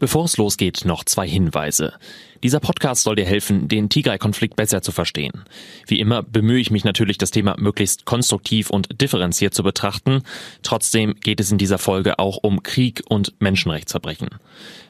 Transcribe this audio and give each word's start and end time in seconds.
Bevor 0.00 0.24
es 0.24 0.38
losgeht, 0.38 0.86
noch 0.86 1.04
zwei 1.04 1.28
Hinweise. 1.28 1.92
Dieser 2.42 2.58
Podcast 2.58 3.02
soll 3.02 3.16
dir 3.16 3.26
helfen, 3.26 3.68
den 3.68 3.90
Tigray-Konflikt 3.90 4.56
besser 4.56 4.80
zu 4.80 4.92
verstehen. 4.92 5.44
Wie 5.86 6.00
immer 6.00 6.22
bemühe 6.22 6.58
ich 6.58 6.70
mich 6.70 6.84
natürlich, 6.84 7.18
das 7.18 7.30
Thema 7.30 7.56
möglichst 7.58 8.06
konstruktiv 8.06 8.70
und 8.70 9.02
differenziert 9.02 9.52
zu 9.52 9.62
betrachten. 9.62 10.22
Trotzdem 10.62 11.16
geht 11.20 11.38
es 11.38 11.52
in 11.52 11.58
dieser 11.58 11.76
Folge 11.76 12.18
auch 12.18 12.38
um 12.38 12.62
Krieg 12.62 13.02
und 13.10 13.34
Menschenrechtsverbrechen. 13.40 14.30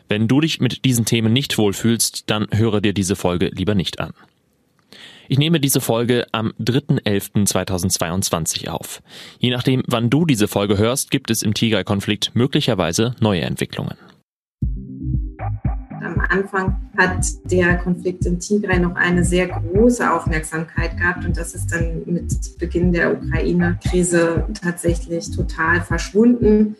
Wenn 0.06 0.28
du 0.28 0.40
dich 0.40 0.60
mit 0.60 0.84
diesen 0.84 1.06
Themen 1.06 1.32
nicht 1.32 1.58
wohlfühlst, 1.58 2.30
dann 2.30 2.46
höre 2.52 2.80
dir 2.80 2.92
diese 2.92 3.16
Folge 3.16 3.50
lieber 3.52 3.74
nicht 3.74 3.98
an. 3.98 4.12
Ich 5.26 5.38
nehme 5.38 5.58
diese 5.58 5.80
Folge 5.80 6.28
am 6.30 6.52
3.11.2022 6.60 8.68
auf. 8.68 9.02
Je 9.40 9.50
nachdem, 9.50 9.82
wann 9.88 10.08
du 10.08 10.24
diese 10.24 10.46
Folge 10.46 10.78
hörst, 10.78 11.10
gibt 11.10 11.32
es 11.32 11.42
im 11.42 11.52
Tigray-Konflikt 11.52 12.30
möglicherweise 12.34 13.16
neue 13.18 13.40
Entwicklungen. 13.40 13.96
Anfang 16.30 16.76
hat 16.96 17.26
der 17.50 17.76
Konflikt 17.78 18.24
in 18.26 18.38
Tigray 18.38 18.78
noch 18.78 18.94
eine 18.94 19.24
sehr 19.24 19.48
große 19.48 20.10
Aufmerksamkeit 20.10 20.96
gehabt 20.96 21.24
und 21.24 21.36
das 21.36 21.54
ist 21.54 21.72
dann 21.72 22.02
mit 22.06 22.58
Beginn 22.58 22.92
der 22.92 23.12
Ukraine-Krise 23.12 24.46
tatsächlich 24.60 25.30
total 25.30 25.80
verschwunden. 25.80 26.76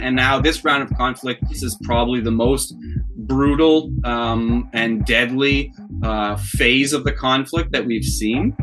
And 0.00 0.16
now 0.16 0.40
this 0.40 0.64
round 0.64 0.82
of 0.82 0.96
conflict, 0.96 1.42
is 1.50 1.78
probably 1.84 2.20
the 2.22 2.30
most 2.30 2.74
brutal 3.16 3.90
um, 4.04 4.68
and 4.72 5.04
deadly 5.04 5.72
uh, 6.02 6.36
phase 6.36 6.92
of 6.92 7.04
the 7.04 7.12
conflict 7.12 7.72
that 7.72 7.86
we've 7.86 8.04
seen. 8.04 8.54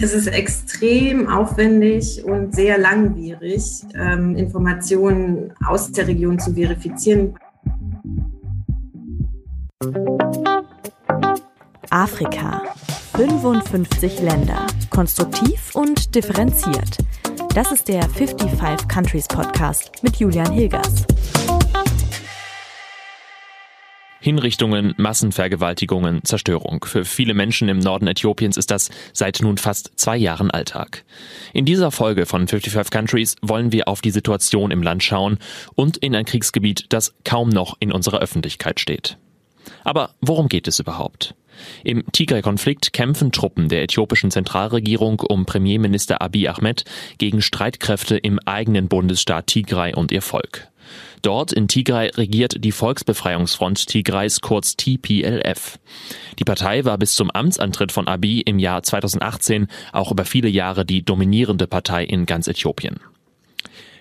Es 0.00 0.14
ist 0.14 0.28
extrem 0.28 1.28
aufwendig 1.28 2.22
und 2.24 2.54
sehr 2.54 2.78
langwierig, 2.78 3.62
ähm, 3.94 4.36
Informationen 4.36 5.52
aus 5.66 5.90
der 5.90 6.06
Region 6.06 6.38
zu 6.38 6.54
verifizieren. 6.54 7.34
Afrika. 11.90 12.64
55 13.14 14.20
Länder. 14.22 14.66
Konstruktiv 14.90 15.72
und 15.74 16.16
differenziert. 16.16 16.98
Das 17.54 17.70
ist 17.70 17.86
der 17.86 18.02
55 18.08 18.88
Countries 18.88 19.28
Podcast 19.28 20.02
mit 20.02 20.16
Julian 20.16 20.50
Hilgers. 20.50 21.06
Hinrichtungen, 24.18 24.94
Massenvergewaltigungen, 24.96 26.24
Zerstörung. 26.24 26.84
Für 26.84 27.04
viele 27.04 27.34
Menschen 27.34 27.68
im 27.68 27.78
Norden 27.78 28.08
Äthiopiens 28.08 28.56
ist 28.56 28.72
das 28.72 28.90
seit 29.12 29.38
nun 29.42 29.58
fast 29.58 29.92
zwei 29.94 30.16
Jahren 30.16 30.50
Alltag. 30.50 31.04
In 31.52 31.64
dieser 31.64 31.92
Folge 31.92 32.26
von 32.26 32.48
55 32.48 32.90
Countries 32.90 33.36
wollen 33.42 33.70
wir 33.70 33.86
auf 33.86 34.00
die 34.00 34.10
Situation 34.10 34.72
im 34.72 34.82
Land 34.82 35.04
schauen 35.04 35.38
und 35.76 35.98
in 35.98 36.16
ein 36.16 36.24
Kriegsgebiet, 36.24 36.86
das 36.88 37.14
kaum 37.24 37.48
noch 37.48 37.76
in 37.78 37.92
unserer 37.92 38.18
Öffentlichkeit 38.18 38.80
steht. 38.80 39.18
Aber 39.84 40.10
worum 40.20 40.48
geht 40.48 40.68
es 40.68 40.78
überhaupt? 40.78 41.34
Im 41.84 42.04
Tigray-Konflikt 42.12 42.92
kämpfen 42.92 43.32
Truppen 43.32 43.68
der 43.68 43.82
äthiopischen 43.82 44.30
Zentralregierung 44.30 45.20
um 45.20 45.44
Premierminister 45.44 46.22
Abiy 46.22 46.48
Ahmed 46.48 46.84
gegen 47.18 47.42
Streitkräfte 47.42 48.16
im 48.16 48.38
eigenen 48.40 48.88
Bundesstaat 48.88 49.48
Tigray 49.48 49.94
und 49.94 50.12
ihr 50.12 50.22
Volk. 50.22 50.68
Dort 51.22 51.52
in 51.52 51.68
Tigray 51.68 52.10
regiert 52.14 52.64
die 52.64 52.72
Volksbefreiungsfront 52.72 53.86
Tigrays 53.88 54.40
kurz 54.40 54.76
TPLF. 54.76 55.78
Die 56.38 56.44
Partei 56.44 56.84
war 56.84 56.96
bis 56.96 57.14
zum 57.14 57.30
Amtsantritt 57.30 57.92
von 57.92 58.06
Abiy 58.06 58.40
im 58.40 58.58
Jahr 58.58 58.82
2018 58.82 59.66
auch 59.92 60.12
über 60.12 60.24
viele 60.24 60.48
Jahre 60.48 60.84
die 60.84 61.04
dominierende 61.04 61.66
Partei 61.66 62.04
in 62.04 62.24
ganz 62.24 62.46
Äthiopien. 62.46 63.00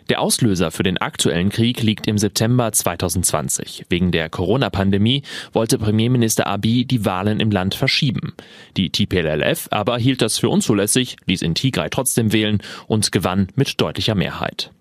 Der 0.10 0.22
Auslöser 0.22 0.72
für 0.72 0.84
den 0.84 0.98
aktuellen 0.98 1.50
Krieg 1.50 1.84
liegt 1.84 2.08
im 2.08 2.18
September 2.18 2.72
2020. 2.72 3.86
Wegen 3.90 4.12
der 4.12 4.30
Corona-Pandemie 4.30 5.24
wollte 5.52 5.78
Premierminister 5.78 6.48
Abiy 6.48 6.86
die 6.86 7.04
Wahlen 7.04 7.42
im 7.42 7.52
Land 7.52 7.76
verschieben. 7.76 8.34
Die 8.78 8.90
TPLF 8.90 9.68
aber 9.70 9.98
hielt 9.98 10.22
das 10.22 10.38
für 10.38 10.50
unzulässig, 10.50 11.18
ließ 11.26 11.42
in 11.42 11.56
Tigray 11.56 11.90
trotzdem 11.90 12.32
wählen 12.32 12.60
und 12.88 13.12
gewann 13.12 13.50
mit 13.56 13.82
deutlicher 13.82 14.16
Mehrheit. 14.16 14.72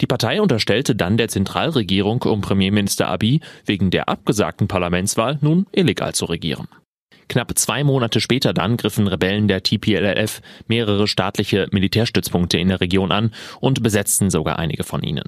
Die 0.00 0.06
Partei 0.06 0.40
unterstellte 0.40 0.94
dann 0.94 1.16
der 1.16 1.28
Zentralregierung 1.28 2.22
um 2.22 2.40
Premierminister 2.40 3.08
Abiy 3.08 3.40
wegen 3.64 3.90
der 3.90 4.08
abgesagten 4.08 4.68
Parlamentswahl 4.68 5.38
nun 5.40 5.66
illegal 5.72 6.14
zu 6.14 6.24
regieren. 6.24 6.68
Knapp 7.28 7.56
zwei 7.58 7.82
Monate 7.84 8.20
später 8.20 8.52
dann 8.52 8.76
griffen 8.76 9.08
Rebellen 9.08 9.48
der 9.48 9.62
TPLF 9.62 10.40
mehrere 10.68 11.08
staatliche 11.08 11.66
Militärstützpunkte 11.72 12.58
in 12.58 12.68
der 12.68 12.80
Region 12.80 13.12
an 13.12 13.32
und 13.60 13.82
besetzten 13.82 14.30
sogar 14.30 14.58
einige 14.58 14.84
von 14.84 15.02
ihnen. 15.02 15.24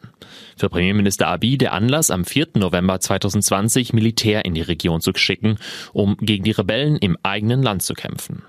Für 0.57 0.69
Premierminister 0.69 1.27
Abiy 1.27 1.59
der 1.59 1.73
Anlass, 1.73 2.11
am 2.11 2.25
4. 2.25 2.49
November 2.55 3.01
2020 3.01 3.93
Militär 3.93 4.45
in 4.45 4.55
die 4.55 4.63
Region 4.63 5.01
zu 5.01 5.13
schicken, 5.15 5.59
um 5.93 6.17
gegen 6.19 6.45
die 6.45 6.53
Rebellen 6.53 6.97
im 6.97 7.17
eigenen 7.23 7.63
Land 7.63 7.83
zu 7.83 7.95
kämpfen. 7.95 8.43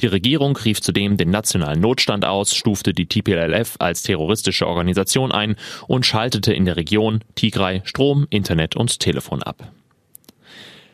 Die 0.00 0.06
Regierung 0.06 0.56
rief 0.56 0.80
zudem 0.80 1.16
den 1.16 1.30
nationalen 1.30 1.80
Notstand 1.80 2.24
aus, 2.24 2.54
stufte 2.54 2.92
die 2.92 3.06
TPLF 3.06 3.76
als 3.78 4.02
terroristische 4.02 4.66
Organisation 4.66 5.32
ein 5.32 5.56
und 5.86 6.06
schaltete 6.06 6.52
in 6.52 6.64
der 6.64 6.76
Region 6.76 7.20
Tigray 7.34 7.82
Strom, 7.84 8.26
Internet 8.30 8.76
und 8.76 8.98
Telefon 8.98 9.42
ab. 9.42 9.70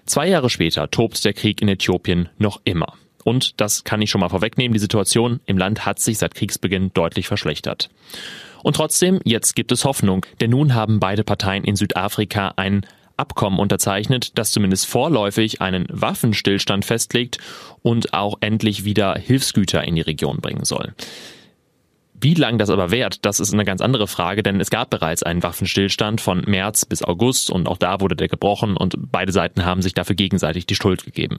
Zwei 0.07 0.29
Jahre 0.29 0.51
später 0.51 0.91
tobt 0.91 1.25
der 1.25 1.33
Krieg 1.33 1.61
in 1.61 1.69
Äthiopien 1.69 2.29
noch 2.39 2.61
immer. 2.65 2.95
Und 3.25 3.61
das 3.61 3.83
kann 3.83 4.01
ich 4.01 4.11
schon 4.11 4.21
mal 4.21 4.29
vorwegnehmen, 4.29 4.73
die 4.73 4.79
Situation 4.79 5.41
im 5.47 5.59
Land 5.59 5.85
hat 5.85 5.99
sich 5.99 6.19
seit 6.19 6.37
Kriegsbeginn 6.37 6.93
deutlich 6.95 7.27
verschlechtert. 7.27 7.91
Und 8.63 8.77
trotzdem, 8.77 9.21
jetzt 9.25 9.57
gibt 9.57 9.73
es 9.73 9.85
Hoffnung, 9.85 10.25
denn 10.41 10.51
nun 10.51 10.75
haben 10.75 11.01
beide 11.01 11.25
Parteien 11.25 11.65
in 11.65 11.75
Südafrika 11.75 12.55
ein 12.57 12.87
Abkommen 13.17 13.59
unterzeichnet, 13.59 14.39
das 14.39 14.53
zumindest 14.53 14.87
vorläufig 14.87 15.61
einen 15.61 15.87
Waffenstillstand 15.91 16.85
festlegt 16.85 17.39
und 17.83 18.15
auch 18.15 18.37
endlich 18.41 18.85
wieder 18.85 19.17
Hilfsgüter 19.17 19.83
in 19.83 19.97
die 19.97 20.03
Region 20.03 20.39
bringen 20.39 20.65
soll. 20.65 20.95
Wie 22.21 22.35
lang 22.35 22.57
das 22.59 22.71
aber 22.71 22.91
währt, 22.91 23.25
das 23.27 23.41
ist 23.41 23.53
eine 23.53 23.65
ganz 23.65 23.81
andere 23.81 24.07
Frage, 24.07 24.43
denn 24.43 24.59
es 24.61 24.71
gab 24.71 24.91
bereits 24.91 25.23
einen 25.23 25.43
Waffenstillstand 25.43 26.21
von 26.21 26.43
März 26.47 26.87
bis 26.87 27.03
August 27.03 27.51
und 27.51 27.69
auch 27.69 27.77
da 27.77 28.01
wurde 28.01 28.17
der 28.17 28.29
gebrochen 28.29 28.77
und 28.77 28.95
beide 29.13 29.33
Seiten 29.33 29.65
haben 29.65 29.83
sich 29.83 29.93
dafür 29.93 30.17
gegenseitig 30.17 30.67
die 30.67 30.77
Schuld 30.77 31.05
gegeben. 31.05 31.39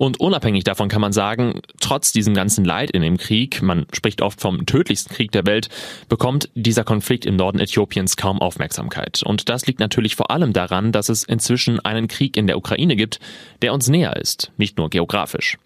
Und 0.00 0.18
unabhängig 0.18 0.64
davon 0.64 0.88
kann 0.88 1.02
man 1.02 1.12
sagen, 1.12 1.60
trotz 1.78 2.10
diesem 2.10 2.32
ganzen 2.32 2.64
Leid 2.64 2.90
in 2.90 3.02
dem 3.02 3.18
Krieg, 3.18 3.60
man 3.60 3.84
spricht 3.92 4.22
oft 4.22 4.40
vom 4.40 4.64
tödlichsten 4.64 5.14
Krieg 5.14 5.30
der 5.30 5.44
Welt, 5.44 5.68
bekommt 6.08 6.48
dieser 6.54 6.84
Konflikt 6.84 7.26
im 7.26 7.36
Norden 7.36 7.60
Äthiopiens 7.60 8.16
kaum 8.16 8.40
Aufmerksamkeit. 8.40 9.22
Und 9.22 9.50
das 9.50 9.66
liegt 9.66 9.78
natürlich 9.78 10.16
vor 10.16 10.30
allem 10.30 10.54
daran, 10.54 10.90
dass 10.90 11.10
es 11.10 11.24
inzwischen 11.24 11.80
einen 11.80 12.08
Krieg 12.08 12.38
in 12.38 12.46
der 12.46 12.56
Ukraine 12.56 12.96
gibt, 12.96 13.20
der 13.60 13.74
uns 13.74 13.88
näher 13.88 14.16
ist, 14.16 14.50
nicht 14.56 14.78
nur 14.78 14.88
geografisch. 14.88 15.58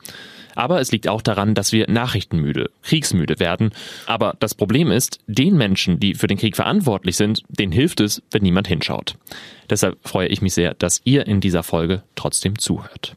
Aber 0.57 0.81
es 0.81 0.91
liegt 0.91 1.07
auch 1.07 1.23
daran, 1.23 1.55
dass 1.55 1.71
wir 1.71 1.89
nachrichtenmüde, 1.89 2.71
kriegsmüde 2.83 3.39
werden. 3.39 3.71
Aber 4.07 4.35
das 4.41 4.57
Problem 4.57 4.91
ist, 4.91 5.21
den 5.29 5.57
Menschen, 5.57 6.01
die 6.01 6.15
für 6.17 6.27
den 6.27 6.39
Krieg 6.39 6.57
verantwortlich 6.57 7.15
sind, 7.15 7.43
denen 7.49 7.71
hilft 7.71 8.01
es, 8.01 8.21
wenn 8.33 8.43
niemand 8.43 8.67
hinschaut. 8.67 9.15
Deshalb 9.71 9.97
freue 10.03 10.27
ich 10.27 10.43
mich 10.43 10.55
sehr, 10.55 10.75
dass 10.75 11.03
ihr 11.05 11.25
in 11.29 11.41
dieser 11.41 11.63
Folge 11.63 12.03
trotzdem 12.17 12.59
zuhört. 12.59 13.15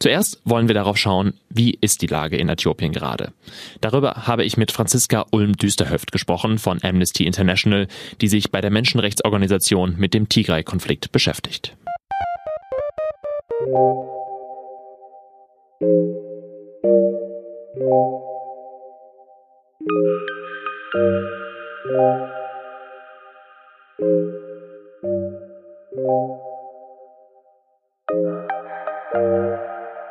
Zuerst 0.00 0.40
wollen 0.44 0.66
wir 0.66 0.74
darauf 0.74 0.96
schauen, 0.96 1.34
wie 1.50 1.76
ist 1.80 2.00
die 2.00 2.06
Lage 2.06 2.38
in 2.38 2.48
Äthiopien 2.48 2.90
gerade. 2.90 3.32
Darüber 3.82 4.26
habe 4.26 4.44
ich 4.44 4.56
mit 4.56 4.72
Franziska 4.72 5.26
Ulm-Düsterhöft 5.30 6.10
gesprochen 6.10 6.58
von 6.58 6.82
Amnesty 6.82 7.26
International, 7.26 7.86
die 8.22 8.28
sich 8.28 8.50
bei 8.50 8.62
der 8.62 8.70
Menschenrechtsorganisation 8.70 9.96
mit 9.98 10.14
dem 10.14 10.28
Tigray-Konflikt 10.28 11.12
beschäftigt. 11.12 11.76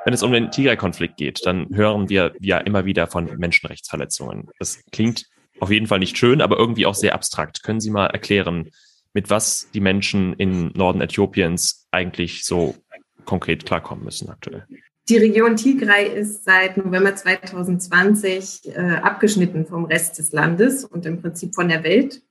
Wenn 0.06 0.14
es 0.14 0.24
um 0.24 0.32
den 0.32 0.50
Tigray-Konflikt 0.50 1.18
geht, 1.18 1.46
dann 1.46 1.68
hören 1.74 2.10
wir 2.10 2.34
ja 2.40 2.58
immer 2.58 2.86
wieder 2.86 3.08
von 3.08 3.26
Menschenrechtsverletzungen. 3.38 4.50
Das 4.58 4.82
klingt 4.92 5.26
auf 5.60 5.72
jeden 5.72 5.88
Fall 5.88 6.00
nicht 6.00 6.18
schön, 6.18 6.42
aber 6.42 6.58
irgendwie 6.58 6.86
auch 6.86 6.96
sehr 6.96 7.14
abstrakt. 7.14 7.64
Können 7.64 7.82
Sie 7.82 7.90
mal 7.90 8.08
erklären, 8.08 8.70
mit 9.14 9.30
was 9.30 9.70
die 9.74 9.82
Menschen 9.82 10.34
im 10.34 10.68
Norden 10.68 11.02
Äthiopiens 11.02 11.88
eigentlich 11.92 12.46
so 12.46 12.76
konkret 13.26 13.66
klarkommen 13.66 14.06
müssen 14.06 14.30
aktuell? 14.30 14.66
Die 15.10 15.18
Region 15.18 15.56
Tigray 15.56 16.08
ist 16.08 16.46
seit 16.46 16.78
November 16.78 17.16
2020 17.16 18.68
äh, 18.68 18.80
abgeschnitten 19.02 19.66
vom 19.66 19.86
Rest 19.86 20.20
des 20.20 20.32
Landes 20.32 20.86
und 20.86 21.06
im 21.06 21.22
Prinzip 21.22 21.56
von 21.56 21.68
der 21.68 21.84
Welt. 21.84 22.22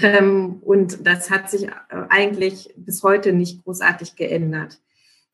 Ähm, 0.00 0.60
und 0.62 1.06
das 1.06 1.30
hat 1.30 1.50
sich 1.50 1.64
äh, 1.64 1.70
eigentlich 2.08 2.72
bis 2.76 3.02
heute 3.02 3.32
nicht 3.32 3.64
großartig 3.64 4.16
geändert. 4.16 4.80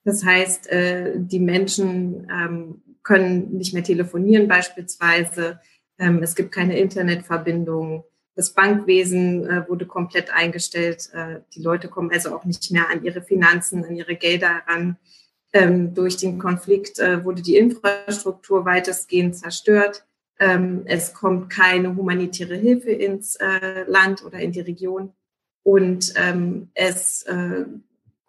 Das 0.08 0.24
heißt, 0.24 0.68
äh, 0.68 1.12
die 1.16 1.38
Menschen 1.38 2.26
ähm, 2.32 2.80
können 3.02 3.52
nicht 3.58 3.74
mehr 3.74 3.84
telefonieren 3.84 4.48
beispielsweise. 4.48 5.60
Ähm, 5.98 6.22
es 6.22 6.34
gibt 6.34 6.50
keine 6.50 6.78
Internetverbindung. 6.78 8.04
Das 8.34 8.54
Bankwesen 8.54 9.46
äh, 9.46 9.68
wurde 9.68 9.84
komplett 9.84 10.32
eingestellt. 10.32 11.10
Äh, 11.12 11.40
die 11.54 11.60
Leute 11.60 11.88
kommen 11.88 12.10
also 12.10 12.34
auch 12.34 12.46
nicht 12.46 12.70
mehr 12.70 12.88
an 12.90 13.04
ihre 13.04 13.20
Finanzen, 13.20 13.84
an 13.84 13.96
ihre 13.96 14.16
Gelder 14.16 14.62
ran. 14.66 14.96
Ähm, 15.52 15.92
durch 15.92 16.16
den 16.16 16.38
Konflikt 16.38 16.98
wurde 16.98 17.42
die 17.42 17.58
Infrastruktur 17.58 18.64
weitestgehend 18.64 19.36
zerstört. 19.36 20.06
Es 20.84 21.14
kommt 21.14 21.50
keine 21.50 21.96
humanitäre 21.96 22.54
Hilfe 22.54 22.92
ins 22.92 23.38
Land 23.86 24.24
oder 24.24 24.38
in 24.38 24.52
die 24.52 24.60
Region. 24.60 25.12
Und 25.64 26.14
es 26.74 27.24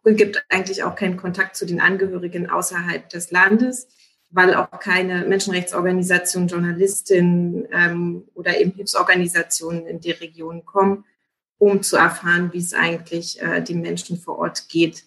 gibt 0.03 0.43
eigentlich 0.49 0.83
auch 0.83 0.95
keinen 0.95 1.17
Kontakt 1.17 1.55
zu 1.55 1.65
den 1.65 1.81
Angehörigen 1.81 2.49
außerhalb 2.49 3.09
des 3.09 3.31
Landes, 3.31 3.87
weil 4.31 4.53
auch 4.53 4.79
keine 4.79 5.25
Menschenrechtsorganisationen, 5.25 6.47
Journalistinnen 6.47 7.67
ähm, 7.71 8.23
oder 8.33 8.59
eben 8.59 8.71
Hilfsorganisationen 8.71 9.87
in 9.87 9.99
die 9.99 10.11
Region 10.11 10.65
kommen, 10.65 11.05
um 11.57 11.81
zu 11.81 11.97
erfahren, 11.97 12.51
wie 12.53 12.59
es 12.59 12.73
eigentlich 12.73 13.41
äh, 13.41 13.61
den 13.61 13.81
Menschen 13.81 14.17
vor 14.17 14.37
Ort 14.39 14.69
geht. 14.69 15.03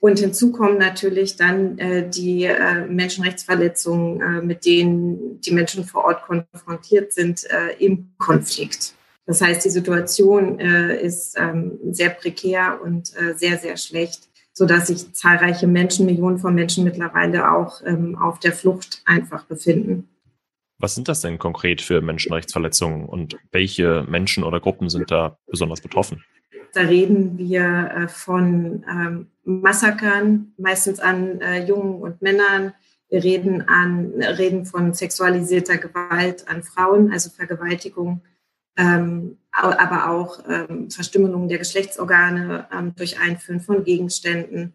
Und 0.00 0.18
hinzu 0.18 0.52
kommen 0.52 0.76
natürlich 0.76 1.36
dann 1.36 1.78
äh, 1.78 2.08
die 2.08 2.44
äh, 2.44 2.86
Menschenrechtsverletzungen, 2.86 4.20
äh, 4.20 4.42
mit 4.42 4.66
denen 4.66 5.40
die 5.40 5.52
Menschen 5.52 5.84
vor 5.84 6.04
Ort 6.04 6.24
konfrontiert 6.24 7.12
sind 7.12 7.44
äh, 7.44 7.72
im 7.78 8.12
Konflikt. 8.18 8.93
Das 9.26 9.40
heißt, 9.40 9.64
die 9.64 9.70
Situation 9.70 10.60
äh, 10.60 11.00
ist 11.00 11.36
ähm, 11.38 11.78
sehr 11.90 12.10
prekär 12.10 12.80
und 12.82 13.16
äh, 13.16 13.34
sehr, 13.34 13.58
sehr 13.58 13.76
schlecht, 13.76 14.28
so 14.52 14.66
dass 14.66 14.88
sich 14.88 15.12
zahlreiche 15.14 15.66
Menschen, 15.66 16.06
Millionen 16.06 16.38
von 16.38 16.54
Menschen 16.54 16.84
mittlerweile 16.84 17.50
auch 17.50 17.80
ähm, 17.86 18.16
auf 18.16 18.38
der 18.38 18.52
Flucht 18.52 19.02
einfach 19.06 19.44
befinden. 19.44 20.08
Was 20.78 20.94
sind 20.94 21.08
das 21.08 21.22
denn 21.22 21.38
konkret 21.38 21.80
für 21.80 22.02
Menschenrechtsverletzungen 22.02 23.06
und 23.06 23.38
welche 23.52 24.04
Menschen 24.08 24.44
oder 24.44 24.60
Gruppen 24.60 24.90
sind 24.90 25.10
da 25.10 25.38
besonders 25.46 25.80
betroffen? 25.80 26.22
Da 26.74 26.82
reden 26.82 27.38
wir 27.38 27.90
äh, 27.96 28.08
von 28.08 28.84
ähm, 28.90 29.26
Massakern, 29.44 30.52
meistens 30.58 30.98
an 31.00 31.40
äh, 31.40 31.64
Jungen 31.64 32.02
und 32.02 32.20
Männern. 32.20 32.74
Wir 33.08 33.22
reden, 33.22 33.62
an, 33.68 34.12
reden 34.20 34.66
von 34.66 34.92
sexualisierter 34.92 35.78
Gewalt 35.78 36.48
an 36.48 36.62
Frauen, 36.62 37.12
also 37.12 37.30
Vergewaltigung 37.30 38.22
ähm, 38.76 39.38
aber 39.52 40.10
auch 40.10 40.40
ähm, 40.48 40.90
Verstümmelung 40.90 41.48
der 41.48 41.58
Geschlechtsorgane 41.58 42.66
ähm, 42.72 42.94
durch 42.96 43.20
Einführen 43.20 43.60
von 43.60 43.84
Gegenständen, 43.84 44.74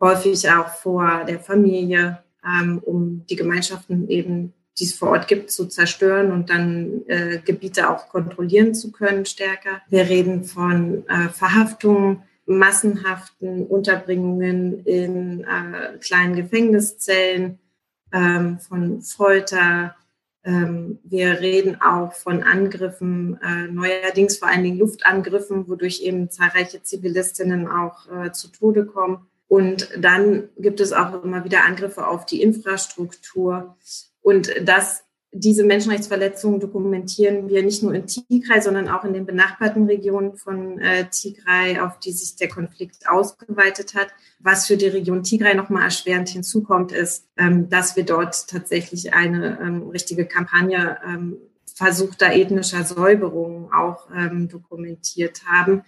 häufig 0.00 0.50
auch 0.50 0.68
vor 0.68 1.24
der 1.26 1.40
Familie, 1.40 2.22
ähm, 2.44 2.78
um 2.84 3.24
die 3.26 3.36
Gemeinschaften 3.36 4.08
eben, 4.08 4.52
die 4.78 4.84
es 4.84 4.92
vor 4.92 5.10
Ort 5.10 5.28
gibt, 5.28 5.50
zu 5.50 5.66
zerstören 5.66 6.30
und 6.30 6.50
dann 6.50 7.02
äh, 7.06 7.38
Gebiete 7.44 7.90
auch 7.90 8.08
kontrollieren 8.08 8.74
zu 8.74 8.92
können 8.92 9.24
stärker. 9.24 9.80
Wir 9.88 10.08
reden 10.08 10.44
von 10.44 11.08
äh, 11.08 11.28
Verhaftungen, 11.30 12.22
massenhaften 12.46 13.66
Unterbringungen 13.66 14.84
in 14.84 15.44
äh, 15.44 15.98
kleinen 15.98 16.36
Gefängniszellen, 16.36 17.58
ähm, 18.12 18.58
von 18.58 19.02
Folter, 19.02 19.94
wir 21.04 21.40
reden 21.40 21.80
auch 21.80 22.12
von 22.12 22.42
Angriffen, 22.42 23.38
äh, 23.42 23.68
neuerdings 23.68 24.38
vor 24.38 24.48
allen 24.48 24.62
Dingen 24.62 24.78
Luftangriffen, 24.78 25.68
wodurch 25.68 26.00
eben 26.00 26.30
zahlreiche 26.30 26.82
Zivilistinnen 26.82 27.68
auch 27.68 28.10
äh, 28.10 28.32
zu 28.32 28.48
Tode 28.48 28.86
kommen. 28.86 29.26
Und 29.48 29.90
dann 29.98 30.48
gibt 30.58 30.80
es 30.80 30.92
auch 30.92 31.22
immer 31.22 31.44
wieder 31.44 31.64
Angriffe 31.64 32.06
auf 32.06 32.26
die 32.26 32.42
Infrastruktur. 32.42 33.76
Und 34.22 34.50
das 34.62 35.04
diese 35.32 35.64
Menschenrechtsverletzungen 35.64 36.58
dokumentieren 36.58 37.48
wir 37.48 37.62
nicht 37.62 37.82
nur 37.82 37.92
in 37.92 38.06
Tigray, 38.06 38.62
sondern 38.62 38.88
auch 38.88 39.04
in 39.04 39.12
den 39.12 39.26
benachbarten 39.26 39.84
Regionen 39.86 40.36
von 40.36 40.78
äh, 40.80 41.08
Tigray, 41.10 41.78
auf 41.80 41.98
die 41.98 42.12
sich 42.12 42.36
der 42.36 42.48
Konflikt 42.48 43.08
ausgeweitet 43.08 43.94
hat. 43.94 44.08
Was 44.38 44.66
für 44.66 44.78
die 44.78 44.86
Region 44.86 45.22
Tigray 45.22 45.54
nochmal 45.54 45.84
erschwerend 45.84 46.30
hinzukommt, 46.30 46.92
ist, 46.92 47.26
ähm, 47.36 47.68
dass 47.68 47.94
wir 47.94 48.04
dort 48.04 48.48
tatsächlich 48.48 49.12
eine 49.12 49.58
ähm, 49.60 49.88
richtige 49.90 50.24
Kampagne 50.24 50.98
ähm, 51.06 51.36
versuchter 51.74 52.32
ethnischer 52.32 52.84
Säuberung 52.84 53.70
auch 53.72 54.08
ähm, 54.16 54.48
dokumentiert 54.48 55.42
haben. 55.46 55.82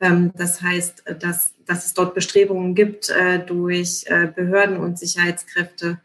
Ähm, 0.00 0.32
das 0.34 0.62
heißt, 0.62 1.04
dass, 1.20 1.54
dass 1.64 1.86
es 1.86 1.94
dort 1.94 2.14
Bestrebungen 2.14 2.74
gibt, 2.74 3.08
äh, 3.08 3.38
durch 3.38 4.04
äh, 4.06 4.26
Behörden 4.34 4.78
und 4.78 4.98
Sicherheitskräfte, 4.98 6.00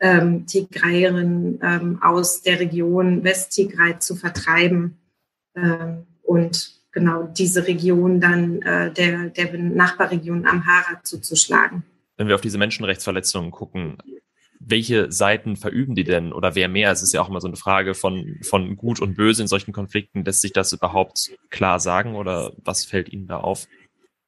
ähm, 0.00 0.46
Tigrayerinnen 0.46 1.60
ähm, 1.62 2.02
aus 2.02 2.42
der 2.42 2.60
Region 2.60 3.24
West-Tigray 3.24 3.98
zu 3.98 4.14
vertreiben 4.16 4.98
ähm, 5.54 6.06
und 6.22 6.74
genau 6.92 7.24
diese 7.24 7.66
Region 7.66 8.20
dann 8.20 8.62
äh, 8.62 8.92
der, 8.92 9.30
der 9.30 9.52
Nachbarregion 9.58 10.46
Amhara 10.46 11.02
zuzuschlagen. 11.02 11.82
Wenn 12.16 12.28
wir 12.28 12.34
auf 12.34 12.40
diese 12.40 12.58
Menschenrechtsverletzungen 12.58 13.50
gucken, 13.50 13.98
welche 14.58 15.12
Seiten 15.12 15.56
verüben 15.56 15.94
die 15.94 16.04
denn 16.04 16.32
oder 16.32 16.54
wer 16.54 16.68
mehr? 16.68 16.90
Es 16.90 17.02
ist 17.02 17.12
ja 17.12 17.20
auch 17.20 17.28
immer 17.28 17.40
so 17.40 17.46
eine 17.46 17.56
Frage 17.56 17.94
von, 17.94 18.38
von 18.42 18.76
Gut 18.76 19.00
und 19.00 19.14
Böse 19.14 19.42
in 19.42 19.48
solchen 19.48 19.72
Konflikten. 19.72 20.24
Lässt 20.24 20.40
sich 20.40 20.52
das 20.52 20.72
überhaupt 20.72 21.30
klar 21.50 21.78
sagen 21.78 22.14
oder 22.14 22.52
was 22.64 22.84
fällt 22.84 23.12
Ihnen 23.12 23.26
da 23.26 23.38
auf? 23.38 23.68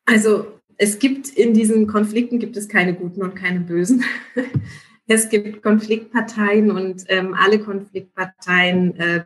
Also 0.05 0.47
es 0.77 0.99
gibt 0.99 1.29
in 1.29 1.55
diesen 1.55 1.87
Konflikten 1.87 2.39
gibt 2.39 2.57
es 2.57 2.69
keine 2.69 2.95
Guten 2.95 3.23
und 3.23 3.35
keine 3.35 3.61
Bösen. 3.61 4.05
Es 5.11 5.31
gibt 5.31 5.63
Konfliktparteien 5.63 6.71
und 6.71 7.05
ähm, 7.09 7.35
alle 7.35 7.59
Konfliktparteien 7.61 8.95
äh, 9.01 9.25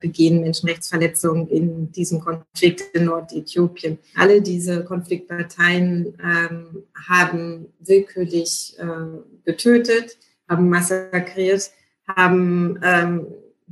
begehen 0.00 0.40
Menschenrechtsverletzungen 0.40 1.46
in 1.46 1.92
diesem 1.92 2.18
Konflikt 2.18 2.82
in 2.92 3.04
Nordäthiopien. 3.04 3.98
Alle 4.16 4.42
diese 4.42 4.84
Konfliktparteien 4.84 6.18
ähm, 6.20 6.82
haben 7.08 7.68
willkürlich 7.78 8.74
äh, 8.78 9.44
getötet, 9.44 10.18
haben 10.48 10.68
massakriert, 10.68 11.70
haben, 12.08 12.80
ähm, 12.82 13.26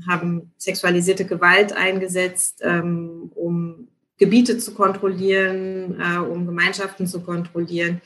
haben 0.08 0.52
sexualisierte 0.56 1.24
Gewalt 1.24 1.72
eingesetzt, 1.72 2.60
ähm, 2.62 3.32
um 3.34 3.88
Gebiete 4.18 4.56
zu 4.58 4.72
kontrollieren, 4.72 6.00
äh, 6.00 6.18
um 6.18 6.46
Gemeinschaften 6.46 7.08
zu 7.08 7.20
kontrollieren. 7.22 8.00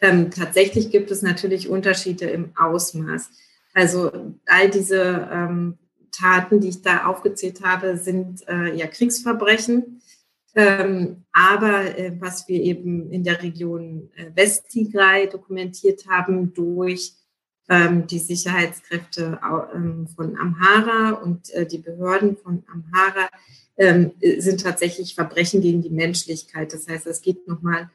Ähm, 0.00 0.30
tatsächlich 0.30 0.90
gibt 0.90 1.10
es 1.10 1.22
natürlich 1.22 1.68
Unterschiede 1.68 2.26
im 2.26 2.52
Ausmaß. 2.56 3.30
Also 3.74 4.34
all 4.46 4.70
diese 4.70 5.28
ähm, 5.32 5.78
Taten, 6.12 6.60
die 6.60 6.68
ich 6.68 6.82
da 6.82 7.06
aufgezählt 7.06 7.62
habe, 7.62 7.96
sind 7.96 8.46
äh, 8.48 8.74
ja 8.74 8.86
Kriegsverbrechen. 8.86 10.00
Ähm, 10.54 11.24
aber 11.32 11.96
äh, 11.98 12.12
was 12.18 12.48
wir 12.48 12.60
eben 12.60 13.10
in 13.12 13.22
der 13.22 13.42
Region 13.42 14.10
äh, 14.16 14.30
Westtigray 14.34 15.28
dokumentiert 15.28 16.06
haben 16.08 16.54
durch 16.54 17.12
ähm, 17.68 18.06
die 18.06 18.18
Sicherheitskräfte 18.18 19.38
ähm, 19.74 20.08
von 20.16 20.36
Amhara 20.38 21.10
und 21.22 21.50
äh, 21.50 21.66
die 21.66 21.78
Behörden 21.78 22.36
von 22.36 22.64
Amhara, 22.72 23.28
ähm, 23.76 24.12
sind 24.38 24.62
tatsächlich 24.62 25.14
Verbrechen 25.14 25.60
gegen 25.60 25.82
die 25.82 25.90
Menschlichkeit. 25.90 26.72
Das 26.72 26.88
heißt, 26.88 27.06
es 27.06 27.20
geht 27.20 27.46
nochmal 27.46 27.90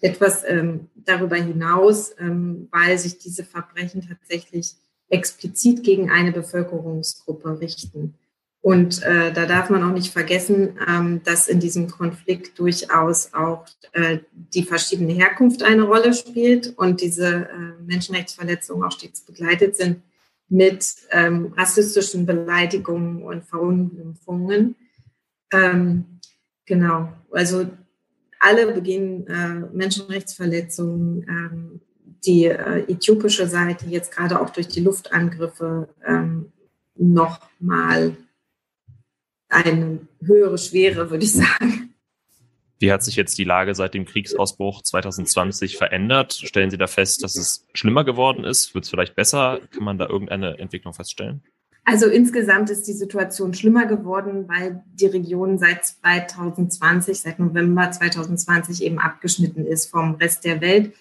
etwas 0.00 0.42
ähm, 0.46 0.88
darüber 0.94 1.36
hinaus, 1.36 2.14
ähm, 2.18 2.68
weil 2.70 2.98
sich 2.98 3.18
diese 3.18 3.44
Verbrechen 3.44 4.06
tatsächlich 4.06 4.74
explizit 5.08 5.82
gegen 5.82 6.10
eine 6.10 6.32
Bevölkerungsgruppe 6.32 7.60
richten. 7.60 8.14
Und 8.60 9.02
äh, 9.04 9.32
da 9.32 9.46
darf 9.46 9.70
man 9.70 9.84
auch 9.84 9.92
nicht 9.92 10.12
vergessen, 10.12 10.76
ähm, 10.88 11.20
dass 11.22 11.46
in 11.46 11.60
diesem 11.60 11.88
Konflikt 11.88 12.58
durchaus 12.58 13.32
auch 13.32 13.64
äh, 13.92 14.18
die 14.32 14.64
verschiedene 14.64 15.12
Herkunft 15.12 15.62
eine 15.62 15.84
Rolle 15.84 16.12
spielt 16.12 16.76
und 16.76 17.00
diese 17.00 17.48
äh, 17.48 17.82
Menschenrechtsverletzungen 17.86 18.84
auch 18.84 18.90
stets 18.90 19.20
begleitet 19.20 19.76
sind 19.76 20.02
mit 20.48 20.84
ähm, 21.12 21.54
rassistischen 21.56 22.26
Beleidigungen 22.26 23.22
und 23.22 23.44
Verunglimpfungen. 23.44 24.74
Ähm, 25.52 26.20
genau, 26.64 27.12
also 27.30 27.66
alle 28.40 28.72
begehen 28.72 29.26
äh, 29.26 29.66
Menschenrechtsverletzungen. 29.72 31.26
Ähm, 31.28 31.80
die 32.26 32.46
äh, 32.46 32.90
äthiopische 32.90 33.46
Seite 33.46 33.86
jetzt 33.86 34.12
gerade 34.12 34.40
auch 34.40 34.50
durch 34.50 34.68
die 34.68 34.80
Luftangriffe 34.80 35.88
ähm, 36.06 36.52
nochmal 36.96 38.16
eine 39.48 40.00
höhere 40.20 40.58
Schwere, 40.58 41.10
würde 41.10 41.24
ich 41.24 41.32
sagen. 41.32 41.94
Wie 42.78 42.92
hat 42.92 43.02
sich 43.02 43.16
jetzt 43.16 43.38
die 43.38 43.44
Lage 43.44 43.74
seit 43.74 43.94
dem 43.94 44.04
Kriegsausbruch 44.04 44.82
2020 44.82 45.78
verändert? 45.78 46.34
Stellen 46.34 46.70
Sie 46.70 46.76
da 46.76 46.86
fest, 46.86 47.22
dass 47.22 47.36
es 47.36 47.66
schlimmer 47.72 48.04
geworden 48.04 48.44
ist? 48.44 48.74
Wird 48.74 48.84
es 48.84 48.90
vielleicht 48.90 49.14
besser? 49.14 49.60
Kann 49.70 49.84
man 49.84 49.96
da 49.96 50.08
irgendeine 50.08 50.58
Entwicklung 50.58 50.92
feststellen? 50.92 51.42
Also 51.88 52.06
insgesamt 52.06 52.68
ist 52.68 52.88
die 52.88 52.92
Situation 52.92 53.54
schlimmer 53.54 53.86
geworden, 53.86 54.48
weil 54.48 54.82
die 54.92 55.06
Region 55.06 55.56
seit 55.56 55.86
2020, 55.86 57.20
seit 57.20 57.38
November 57.38 57.88
2020 57.88 58.82
eben 58.82 58.98
abgeschnitten 58.98 59.64
ist 59.64 59.86
vom 59.86 60.16
Rest 60.16 60.44
der 60.44 60.60
Welt 60.60 60.92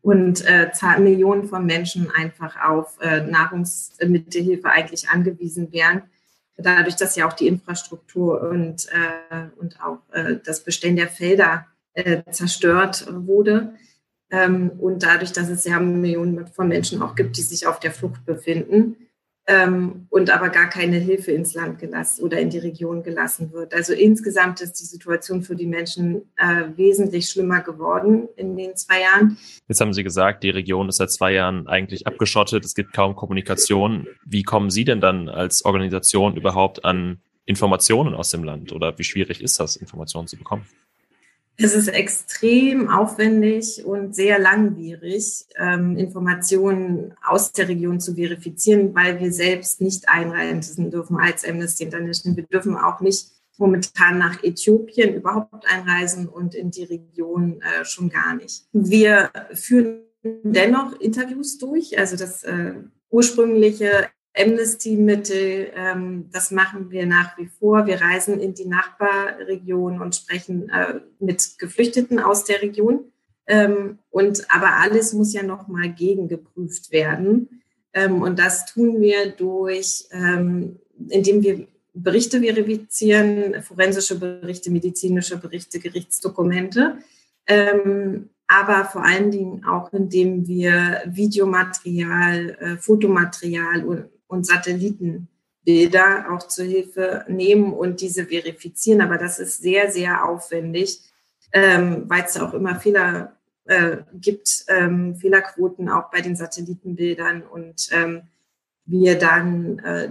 und 0.00 0.42
äh, 0.46 0.70
Millionen 0.98 1.44
von 1.44 1.66
Menschen 1.66 2.10
einfach 2.10 2.56
auf 2.58 2.96
äh, 3.02 3.20
Nahrungsmittelhilfe 3.20 4.70
eigentlich 4.70 5.10
angewiesen 5.10 5.70
wären. 5.72 6.04
dadurch, 6.56 6.96
dass 6.96 7.16
ja 7.16 7.28
auch 7.28 7.34
die 7.34 7.46
Infrastruktur 7.46 8.40
und, 8.40 8.88
äh, 8.88 9.48
und 9.58 9.78
auch 9.82 9.98
äh, 10.12 10.36
das 10.42 10.64
Bestehen 10.64 10.96
der 10.96 11.08
Felder 11.08 11.66
äh, 11.92 12.22
zerstört 12.30 13.06
wurde. 13.10 13.74
Ähm, 14.30 14.70
und 14.78 15.02
dadurch, 15.02 15.32
dass 15.32 15.50
es 15.50 15.66
ja 15.66 15.78
Millionen 15.80 16.46
von 16.46 16.68
Menschen 16.68 17.02
auch 17.02 17.14
gibt, 17.14 17.36
die 17.36 17.42
sich 17.42 17.66
auf 17.66 17.78
der 17.78 17.92
Flucht 17.92 18.24
befinden 18.24 18.96
ähm, 19.46 20.06
und 20.10 20.30
aber 20.30 20.48
gar 20.48 20.68
keine 20.68 20.96
Hilfe 20.96 21.32
ins 21.32 21.54
Land 21.54 21.78
gelassen 21.78 22.22
oder 22.22 22.38
in 22.38 22.50
die 22.50 22.58
Region 22.58 23.02
gelassen 23.02 23.52
wird. 23.52 23.74
Also 23.74 23.92
insgesamt 23.92 24.60
ist 24.60 24.74
die 24.74 24.84
Situation 24.84 25.42
für 25.42 25.56
die 25.56 25.66
Menschen 25.66 26.22
äh, 26.36 26.64
wesentlich 26.76 27.28
schlimmer 27.28 27.60
geworden 27.60 28.28
in 28.36 28.56
den 28.56 28.76
zwei 28.76 29.00
Jahren. 29.00 29.38
Jetzt 29.68 29.80
haben 29.80 29.92
Sie 29.92 30.04
gesagt, 30.04 30.42
die 30.42 30.50
Region 30.50 30.88
ist 30.88 30.96
seit 30.96 31.10
zwei 31.10 31.32
Jahren 31.32 31.66
eigentlich 31.66 32.06
abgeschottet, 32.06 32.64
es 32.64 32.74
gibt 32.74 32.92
kaum 32.92 33.16
Kommunikation. 33.16 34.06
Wie 34.24 34.42
kommen 34.42 34.70
Sie 34.70 34.84
denn 34.84 35.00
dann 35.00 35.28
als 35.28 35.64
Organisation 35.64 36.36
überhaupt 36.36 36.84
an 36.84 37.20
Informationen 37.46 38.14
aus 38.14 38.30
dem 38.30 38.44
Land 38.44 38.72
oder 38.72 38.96
wie 38.98 39.04
schwierig 39.04 39.42
ist 39.42 39.58
das, 39.58 39.76
Informationen 39.76 40.28
zu 40.28 40.36
bekommen? 40.36 40.66
Es 41.62 41.74
ist 41.74 41.88
extrem 41.88 42.88
aufwendig 42.88 43.84
und 43.84 44.14
sehr 44.14 44.38
langwierig, 44.38 45.44
ähm, 45.58 45.98
Informationen 45.98 47.12
aus 47.22 47.52
der 47.52 47.68
Region 47.68 48.00
zu 48.00 48.14
verifizieren, 48.14 48.94
weil 48.94 49.20
wir 49.20 49.30
selbst 49.30 49.82
nicht 49.82 50.08
einreisen 50.08 50.90
dürfen 50.90 51.18
als 51.18 51.44
Amnesty 51.46 51.84
International. 51.84 52.36
Wir 52.38 52.44
dürfen 52.44 52.76
auch 52.76 53.00
nicht 53.00 53.32
momentan 53.58 54.18
nach 54.18 54.42
Äthiopien 54.42 55.14
überhaupt 55.14 55.66
einreisen 55.70 56.28
und 56.28 56.54
in 56.54 56.70
die 56.70 56.84
Region 56.84 57.60
äh, 57.60 57.84
schon 57.84 58.08
gar 58.08 58.34
nicht. 58.34 58.64
Wir 58.72 59.30
führen 59.52 60.00
dennoch 60.22 60.98
Interviews 60.98 61.58
durch. 61.58 61.98
Also 61.98 62.16
das 62.16 62.42
äh, 62.42 62.72
ursprüngliche 63.10 64.08
Amnesty-Mittel, 64.36 65.72
ähm, 65.74 66.28
das 66.32 66.50
machen 66.50 66.90
wir 66.90 67.06
nach 67.06 67.36
wie 67.36 67.48
vor. 67.58 67.86
Wir 67.86 68.00
reisen 68.00 68.38
in 68.40 68.54
die 68.54 68.66
Nachbarregion 68.66 70.00
und 70.00 70.14
sprechen 70.14 70.68
äh, 70.70 71.00
mit 71.18 71.58
Geflüchteten 71.58 72.20
aus 72.20 72.44
der 72.44 72.62
Region. 72.62 73.12
Ähm, 73.46 73.98
und 74.10 74.46
aber 74.48 74.76
alles 74.76 75.12
muss 75.12 75.32
ja 75.32 75.42
nochmal 75.42 75.90
gegengeprüft 75.90 76.92
werden. 76.92 77.62
Ähm, 77.92 78.22
und 78.22 78.38
das 78.38 78.66
tun 78.66 79.00
wir 79.00 79.30
durch, 79.30 80.06
ähm, 80.12 80.78
indem 81.08 81.42
wir 81.42 81.66
Berichte 81.92 82.40
verifizieren, 82.40 83.62
forensische 83.62 84.18
Berichte, 84.18 84.70
medizinische 84.70 85.38
Berichte, 85.38 85.80
Gerichtsdokumente. 85.80 86.98
Ähm, 87.46 88.30
aber 88.46 88.84
vor 88.84 89.04
allen 89.04 89.30
Dingen 89.30 89.64
auch, 89.64 89.92
indem 89.92 90.46
wir 90.46 91.02
Videomaterial, 91.06 92.56
äh, 92.60 92.76
Fotomaterial 92.76 93.84
und 93.84 94.04
und 94.30 94.46
Satellitenbilder 94.46 96.26
auch 96.30 96.46
zur 96.46 96.64
Hilfe 96.64 97.24
nehmen 97.28 97.72
und 97.72 98.00
diese 98.00 98.26
verifizieren. 98.26 99.00
Aber 99.00 99.18
das 99.18 99.38
ist 99.38 99.60
sehr, 99.60 99.90
sehr 99.90 100.24
aufwendig, 100.24 101.00
ähm, 101.52 102.04
weil 102.06 102.22
es 102.24 102.38
auch 102.38 102.54
immer 102.54 102.78
Fehler 102.78 103.36
äh, 103.64 103.98
gibt, 104.14 104.64
ähm, 104.68 105.16
Fehlerquoten 105.16 105.88
auch 105.88 106.10
bei 106.10 106.20
den 106.20 106.36
Satellitenbildern 106.36 107.42
und 107.42 107.88
ähm, 107.90 108.22
wir 108.86 109.18
dann 109.18 109.78
äh, 109.80 110.10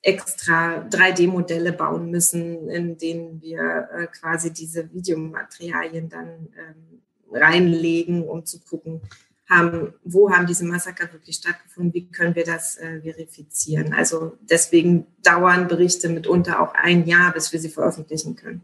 extra 0.00 0.86
3D-Modelle 0.88 1.72
bauen 1.72 2.10
müssen, 2.10 2.68
in 2.70 2.96
denen 2.96 3.42
wir 3.42 3.88
äh, 3.92 4.06
quasi 4.06 4.52
diese 4.52 4.92
Videomaterialien 4.92 6.08
dann 6.08 6.48
ähm, 6.58 7.02
reinlegen, 7.30 8.26
um 8.26 8.46
zu 8.46 8.60
gucken, 8.60 9.02
haben, 9.48 9.94
wo 10.04 10.30
haben 10.30 10.46
diese 10.46 10.64
Massaker 10.64 11.12
wirklich 11.12 11.36
stattgefunden, 11.36 11.94
wie 11.94 12.10
können 12.10 12.34
wir 12.34 12.44
das 12.44 12.76
äh, 12.76 13.00
verifizieren. 13.00 13.94
Also 13.94 14.36
deswegen 14.42 15.06
dauern 15.22 15.68
Berichte 15.68 16.08
mitunter 16.08 16.60
auch 16.60 16.74
ein 16.74 17.06
Jahr, 17.06 17.32
bis 17.32 17.52
wir 17.52 17.60
sie 17.60 17.70
veröffentlichen 17.70 18.36
können. 18.36 18.62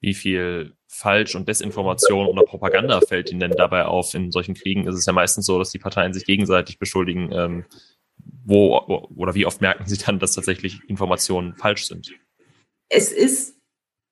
Wie 0.00 0.14
viel 0.14 0.72
Falsch- 0.86 1.34
und 1.34 1.48
Desinformation 1.48 2.26
oder 2.26 2.42
Propaganda 2.42 3.00
fällt 3.00 3.30
Ihnen 3.30 3.40
denn 3.40 3.52
dabei 3.52 3.86
auf? 3.86 4.14
In 4.14 4.30
solchen 4.30 4.54
Kriegen 4.54 4.86
ist 4.86 4.96
es 4.96 5.06
ja 5.06 5.12
meistens 5.12 5.46
so, 5.46 5.58
dass 5.58 5.70
die 5.70 5.78
Parteien 5.78 6.12
sich 6.12 6.24
gegenseitig 6.24 6.78
beschuldigen. 6.78 7.30
Ähm, 7.32 7.64
wo 8.44 8.76
oder 9.16 9.34
wie 9.34 9.46
oft 9.46 9.60
merken 9.60 9.86
Sie 9.86 9.96
dann, 9.96 10.18
dass 10.18 10.34
tatsächlich 10.34 10.80
Informationen 10.88 11.54
falsch 11.54 11.86
sind? 11.86 12.12
Es 12.88 13.12
ist 13.12 13.56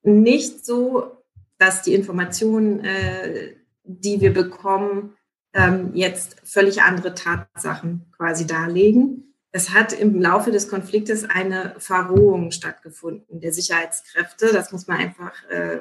nicht 0.03 0.65
so, 0.65 1.19
dass 1.59 1.83
die 1.83 1.95
Informationen, 1.95 2.85
äh, 2.85 3.55
die 3.85 4.21
wir 4.21 4.33
bekommen, 4.33 5.15
ähm, 5.55 5.91
jetzt 5.95 6.37
völlig 6.45 6.83
andere 6.83 7.15
Tatsachen 7.15 8.07
quasi 8.17 8.47
darlegen. 8.47 9.35
Es 9.51 9.71
hat 9.71 9.93
im 9.93 10.21
Laufe 10.21 10.51
des 10.51 10.69
Konfliktes 10.69 11.29
eine 11.29 11.75
Verrohung 11.79 12.53
stattgefunden 12.53 13.41
der 13.41 13.53
Sicherheitskräfte. 13.53 14.51
Das 14.53 14.73
muss 14.73 14.87
man 14.87 14.99
einfach, 14.99 15.33
äh, 15.51 15.81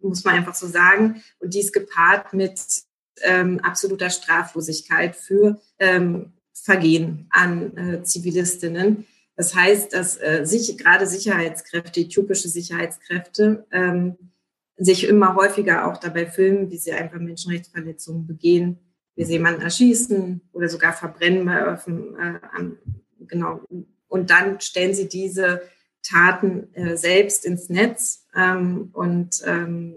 muss 0.00 0.24
man 0.24 0.34
einfach 0.34 0.54
so 0.54 0.66
sagen. 0.66 1.22
Und 1.38 1.52
dies 1.52 1.72
gepaart 1.72 2.32
mit 2.32 2.60
ähm, 3.22 3.60
absoluter 3.60 4.08
Straflosigkeit 4.08 5.16
für 5.16 5.60
ähm, 5.78 6.32
Vergehen 6.52 7.26
an 7.30 7.76
äh, 7.76 8.02
Zivilistinnen. 8.04 9.06
Das 9.36 9.54
heißt, 9.54 9.92
dass 9.92 10.16
äh, 10.16 10.44
sich 10.44 10.78
gerade 10.78 11.06
Sicherheitskräfte, 11.06 12.00
äthiopische 12.00 12.48
Sicherheitskräfte, 12.48 13.66
ähm, 13.70 14.16
sich 14.76 15.06
immer 15.06 15.34
häufiger 15.34 15.86
auch 15.86 15.98
dabei 15.98 16.26
filmen, 16.26 16.70
wie 16.70 16.78
sie 16.78 16.92
einfach 16.92 17.18
Menschenrechtsverletzungen 17.18 18.26
begehen 18.26 18.78
wir 19.16 19.26
sehen 19.26 19.34
jemanden 19.34 19.62
erschießen 19.62 20.40
oder 20.52 20.68
sogar 20.68 20.92
verbrennen 20.92 21.44
bei 21.44 21.64
Öfen, 21.64 22.16
äh, 22.18 23.26
genau. 23.26 23.60
Und 24.08 24.30
dann 24.30 24.60
stellen 24.60 24.94
sie 24.94 25.08
diese 25.08 25.62
Taten 26.02 26.72
äh, 26.74 26.96
selbst 26.96 27.44
ins 27.44 27.68
Netz 27.68 28.26
ähm, 28.34 28.90
und 28.92 29.42
ähm, 29.44 29.94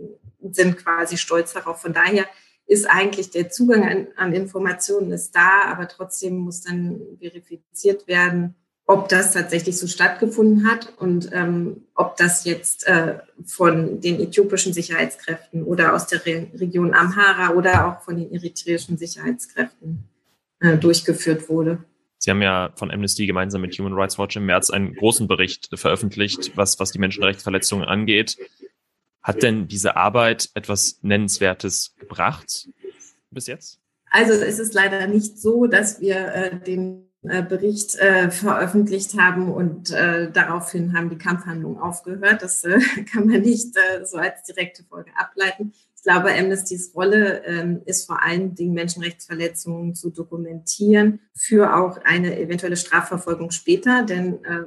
sind 0.52 0.78
quasi 0.78 1.18
stolz 1.18 1.54
darauf. 1.54 1.82
Von 1.82 1.94
daher 1.94 2.26
ist 2.66 2.90
eigentlich 2.90 3.32
der 3.32 3.50
Zugang 3.50 3.84
an, 3.84 4.08
an 4.16 4.34
Informationen 4.34 5.12
ist 5.12 5.36
da, 5.36 5.64
aber 5.66 5.88
trotzdem 5.88 6.38
muss 6.38 6.62
dann 6.62 7.02
verifiziert 7.20 8.08
werden, 8.08 8.56
ob 8.88 9.10
das 9.10 9.34
tatsächlich 9.34 9.78
so 9.78 9.86
stattgefunden 9.86 10.66
hat 10.66 10.94
und 10.98 11.30
ähm, 11.34 11.84
ob 11.94 12.16
das 12.16 12.46
jetzt 12.46 12.88
äh, 12.88 13.20
von 13.46 14.00
den 14.00 14.20
äthiopischen 14.22 14.72
Sicherheitskräften 14.72 15.64
oder 15.64 15.94
aus 15.94 16.08
der 16.08 16.26
Re 16.26 16.48
Region 16.56 16.94
Amhara 16.94 17.54
oder 17.54 17.88
auch 17.88 18.02
von 18.02 18.16
den 18.16 18.32
eritreischen 18.32 18.98
Sicherheitskräften 18.98 20.06
äh, 20.62 20.78
durchgeführt 20.78 21.50
wurde. 21.50 21.84
Sie 22.18 22.32
haben 22.32 22.42
ja 22.42 22.72
von 22.76 22.90
Amnesty 22.90 23.28
gemeinsam 23.28 23.62
mit 23.62 23.78
Human 23.78 23.94
Rights 23.94 24.18
Watch 24.18 24.38
im 24.38 24.46
März 24.46 24.70
einen 24.70 24.96
großen 24.96 25.28
Bericht 25.28 25.70
veröffentlicht, 25.74 26.54
was, 26.56 26.80
was 26.80 26.92
die 26.92 27.00
Menschenrechtsverletzungen 27.00 27.86
angeht. 27.86 28.38
Hat 29.22 29.44
denn 29.44 29.68
diese 29.68 29.98
Arbeit 29.98 30.50
etwas 30.54 31.00
Nennenswertes 31.02 31.94
gebracht 32.00 32.70
bis 33.32 33.48
jetzt? 33.48 33.82
Also 34.10 34.32
es 34.32 34.60
ist 34.60 34.74
leider 34.74 35.06
nicht 35.08 35.38
so, 35.38 35.68
dass 35.68 36.00
wir 36.00 36.34
äh, 36.34 36.60
den 36.62 37.07
Bericht 37.22 37.96
äh, 37.96 38.30
veröffentlicht 38.30 39.20
haben 39.20 39.52
und 39.52 39.92
äh, 39.92 40.32
daraufhin 40.32 40.96
haben 40.96 41.10
die 41.10 41.18
Kampfhandlungen 41.18 41.80
aufgehört. 41.80 42.42
Das 42.42 42.64
äh, 42.64 42.80
kann 43.12 43.28
man 43.28 43.42
nicht 43.42 43.76
äh, 43.76 44.06
so 44.06 44.18
als 44.18 44.44
direkte 44.44 44.84
Folge 44.84 45.12
ableiten. 45.16 45.74
Ich 45.96 46.04
glaube, 46.04 46.32
Amnestys 46.32 46.94
Rolle 46.96 47.44
ähm, 47.46 47.82
ist 47.86 48.06
vor 48.06 48.24
allen 48.24 48.56
Dingen 48.56 48.74
Menschenrechtsverletzungen 48.74 49.96
zu 49.96 50.12
dokumentieren 50.12 51.20
für 51.34 51.76
auch 51.76 51.98
eine 52.04 52.40
eventuelle 52.40 52.78
Strafverfolgung 52.78 53.52
später, 53.52 54.04
denn 54.04 54.44
äh, 54.46 54.66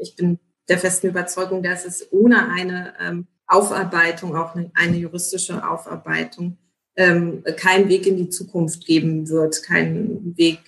ich 0.00 0.16
bin 0.16 0.40
der 0.68 0.78
festen 0.78 1.08
Überzeugung, 1.08 1.62
dass 1.62 1.84
es 1.84 2.12
ohne 2.12 2.50
eine 2.50 2.94
ähm, 3.00 3.26
Aufarbeitung, 3.46 4.36
auch 4.36 4.54
eine, 4.54 4.70
eine 4.74 4.96
juristische 4.96 5.66
Aufarbeitung, 5.68 6.58
ähm, 6.96 7.42
keinen 7.56 7.88
Weg 7.88 8.06
in 8.06 8.16
die 8.16 8.28
Zukunft 8.28 8.86
geben 8.86 9.28
wird, 9.28 9.62
keinen 9.62 10.36
Weg 10.36 10.60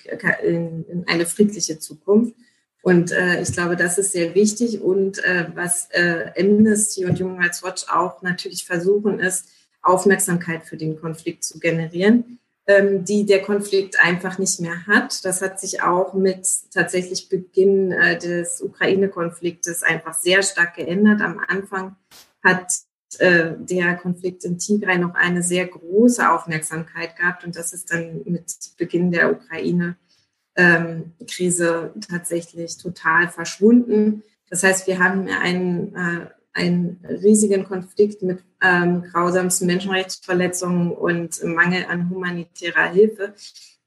in, 0.45 0.85
in 0.85 1.05
eine 1.07 1.27
friedliche 1.27 1.79
Zukunft. 1.79 2.35
Und 2.83 3.11
äh, 3.11 3.43
ich 3.43 3.53
glaube, 3.53 3.77
das 3.77 3.99
ist 3.99 4.13
sehr 4.13 4.35
wichtig. 4.35 4.81
Und 4.81 5.19
äh, 5.25 5.47
was 5.55 5.89
äh, 5.91 6.31
Amnesty 6.39 7.05
und 7.05 7.21
Human 7.21 7.43
Rights 7.43 7.65
Watch 7.65 7.87
auch 7.89 8.23
natürlich 8.23 8.65
versuchen, 8.65 9.19
ist, 9.19 9.49
Aufmerksamkeit 9.83 10.65
für 10.65 10.77
den 10.77 11.01
Konflikt 11.01 11.45
zu 11.45 11.59
generieren, 11.59 12.39
ähm, 12.67 13.05
die 13.05 13.25
der 13.25 13.43
Konflikt 13.43 14.03
einfach 14.03 14.39
nicht 14.39 14.61
mehr 14.61 14.87
hat. 14.87 15.25
Das 15.25 15.41
hat 15.43 15.61
sich 15.61 15.83
auch 15.83 16.15
mit 16.15 16.47
tatsächlich 16.73 17.29
Beginn 17.29 17.93
äh, 17.93 18.19
des 18.19 18.61
Ukraine-Konfliktes 18.61 19.83
einfach 19.83 20.15
sehr 20.15 20.43
stark 20.43 20.75
geändert. 20.75 21.21
Am 21.21 21.41
Anfang 21.47 21.97
hat 22.43 22.73
der 23.21 23.97
Konflikt 23.97 24.45
in 24.45 24.59
Tigray 24.59 24.99
noch 24.99 25.15
eine 25.15 25.43
sehr 25.43 25.67
große 25.67 26.31
Aufmerksamkeit 26.31 27.17
gehabt 27.17 27.45
und 27.45 27.57
das 27.57 27.73
ist 27.73 27.91
dann 27.93 28.23
mit 28.25 28.53
Beginn 28.77 29.11
der 29.13 29.33
Ukraine-Krise 29.33 31.95
tatsächlich 32.09 32.77
total 32.79 33.29
verschwunden. 33.29 34.23
Das 34.51 34.63
heißt, 34.63 34.87
wir 34.87 34.99
haben 34.99 35.29
einen, 35.29 35.95
äh, 35.95 36.27
einen 36.53 37.05
riesigen 37.09 37.65
Konflikt 37.65 38.23
mit 38.23 38.43
ähm, 38.63 39.03
grausamsten 39.03 39.67
Menschenrechtsverletzungen 39.67 40.93
und 40.93 41.43
Mangel 41.45 41.87
an 41.89 42.11
humanitärer 42.11 42.91
Hilfe, 42.91 43.35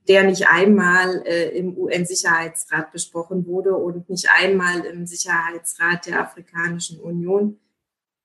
der 0.08 0.24
nicht 0.24 0.48
einmal 0.48 1.24
äh, 1.26 1.58
im 1.58 1.78
UN-Sicherheitsrat 1.78 2.92
besprochen 2.92 3.46
wurde 3.46 3.76
und 3.76 4.10
nicht 4.10 4.28
einmal 4.40 4.86
im 4.86 5.06
Sicherheitsrat 5.06 6.08
der 6.08 6.22
Afrikanischen 6.22 7.00
Union. 7.00 7.60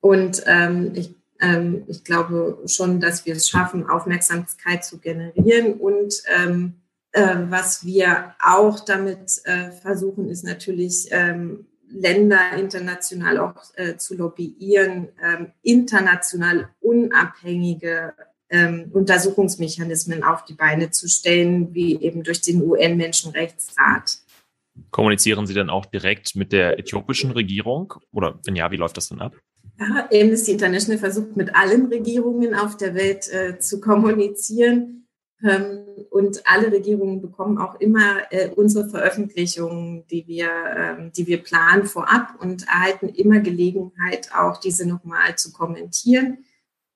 Und 0.04 0.42
ähm, 0.44 0.92
ich, 0.94 1.14
ähm, 1.40 1.84
ich 1.86 2.04
glaube 2.04 2.58
schon, 2.66 3.00
dass 3.00 3.24
wir 3.24 3.36
es 3.36 3.48
schaffen, 3.48 3.88
Aufmerksamkeit 3.88 4.84
zu 4.84 4.98
generieren. 4.98 5.80
Und 5.80 6.22
ähm, 6.36 6.74
äh, 7.12 7.36
was 7.48 7.86
wir 7.86 8.34
auch 8.38 8.80
damit 8.80 9.40
äh, 9.44 9.70
versuchen, 9.70 10.28
ist 10.28 10.44
natürlich 10.44 11.08
ähm, 11.10 11.64
Länder 11.88 12.52
international 12.54 13.38
auch 13.38 13.54
äh, 13.76 13.96
zu 13.96 14.14
lobbyieren, 14.14 15.08
ähm, 15.24 15.52
international 15.62 16.68
unabhängige 16.80 18.12
ähm, 18.50 18.90
Untersuchungsmechanismen 18.92 20.22
auf 20.22 20.44
die 20.44 20.52
Beine 20.52 20.90
zu 20.90 21.08
stellen, 21.08 21.72
wie 21.72 21.98
eben 21.98 22.24
durch 22.24 22.42
den 22.42 22.60
UN-Menschenrechtsrat. 22.60 24.18
Kommunizieren 24.90 25.46
Sie 25.46 25.54
dann 25.54 25.70
auch 25.70 25.86
direkt 25.86 26.36
mit 26.36 26.52
der 26.52 26.78
äthiopischen 26.78 27.30
Regierung? 27.30 27.94
Oder 28.12 28.38
wenn 28.44 28.54
ja, 28.54 28.70
wie 28.70 28.76
läuft 28.76 28.98
das 28.98 29.08
dann 29.08 29.22
ab? 29.22 29.34
Ja, 29.78 30.08
Amnesty 30.12 30.52
International 30.52 30.98
versucht 30.98 31.36
mit 31.36 31.54
allen 31.54 31.86
Regierungen 31.86 32.54
auf 32.54 32.76
der 32.76 32.94
Welt 32.94 33.32
äh, 33.32 33.58
zu 33.58 33.80
kommunizieren. 33.80 35.08
Ähm, 35.42 35.84
und 36.10 36.42
alle 36.46 36.70
Regierungen 36.70 37.20
bekommen 37.20 37.58
auch 37.58 37.80
immer 37.80 38.22
äh, 38.30 38.50
unsere 38.50 38.88
Veröffentlichungen, 38.88 40.06
die 40.06 40.26
wir, 40.26 40.48
ähm, 40.76 41.12
die 41.12 41.26
wir 41.26 41.42
planen, 41.42 41.86
vorab 41.86 42.40
und 42.40 42.66
erhalten 42.68 43.08
immer 43.08 43.40
Gelegenheit, 43.40 44.30
auch 44.34 44.58
diese 44.58 44.86
nochmal 44.88 45.36
zu 45.36 45.52
kommentieren 45.52 46.44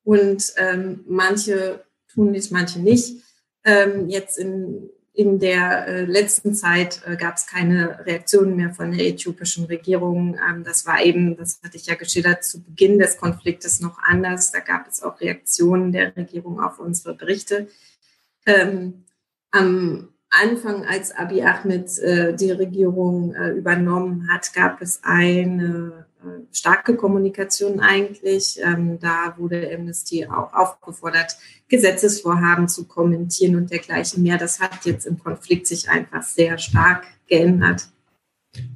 und 0.09 0.55
ähm, 0.57 1.05
manche 1.07 1.85
tun 2.11 2.33
dies, 2.33 2.51
manche 2.51 2.81
nicht. 2.81 3.23
Ähm, 3.65 4.09
jetzt 4.09 4.39
in, 4.39 4.89
in 5.19 5.41
der 5.41 5.89
äh, 5.89 6.05
letzten 6.05 6.55
Zeit 6.55 7.03
äh, 7.05 7.17
gab 7.17 7.35
es 7.35 7.49
keine 7.49 8.07
Reaktionen 8.07 8.55
mehr 8.55 8.73
von 8.73 8.93
der 8.93 9.05
äthiopischen 9.05 9.65
Regierung. 9.65 10.39
Ähm, 10.49 10.63
das 10.63 10.87
war 10.87 11.03
eben, 11.03 11.37
das 11.37 11.61
hatte 11.65 11.77
ich 11.77 11.87
ja 11.87 11.97
geschildert, 11.97 12.45
zu 12.45 12.63
Beginn 12.63 13.01
des 13.01 13.17
Konfliktes 13.17 13.81
noch 13.81 13.99
anders. 13.99 14.53
Da 14.53 14.61
gab 14.61 14.87
es 14.87 15.03
auch 15.03 15.21
Reaktionen 15.21 15.91
der 15.91 16.15
Regierung 16.15 16.61
auf 16.61 16.79
unsere 16.79 17.17
Berichte. 17.17 17.67
Ähm, 18.47 19.07
am 19.51 20.11
Anfang, 20.31 20.85
als 20.85 21.13
Abiy 21.17 21.43
Ahmed 21.43 21.99
äh, 21.99 22.35
die 22.35 22.51
Regierung 22.51 23.35
äh, 23.35 23.51
übernommen 23.51 24.29
hat, 24.31 24.53
gab 24.53 24.83
es 24.83 25.01
eine 25.03 26.07
äh, 26.23 26.45
starke 26.53 26.97
Kommunikation 26.97 27.81
eigentlich. 27.81 28.61
Ähm, 28.63 28.99
da 29.01 29.35
wurde 29.39 29.71
Amnesty 29.75 30.27
auch 30.27 30.53
aufgefordert, 30.53 31.37
Gesetzesvorhaben 31.69 32.69
zu 32.69 32.87
kommentieren 32.87 33.57
und 33.57 33.71
dergleichen 33.71 34.23
mehr. 34.23 34.37
Das 34.37 34.61
hat 34.61 34.85
jetzt 34.85 35.07
im 35.07 35.19
Konflikt 35.19 35.67
sich 35.67 35.89
einfach 35.89 36.23
sehr 36.23 36.59
stark 36.59 37.07
geändert. 37.27 37.89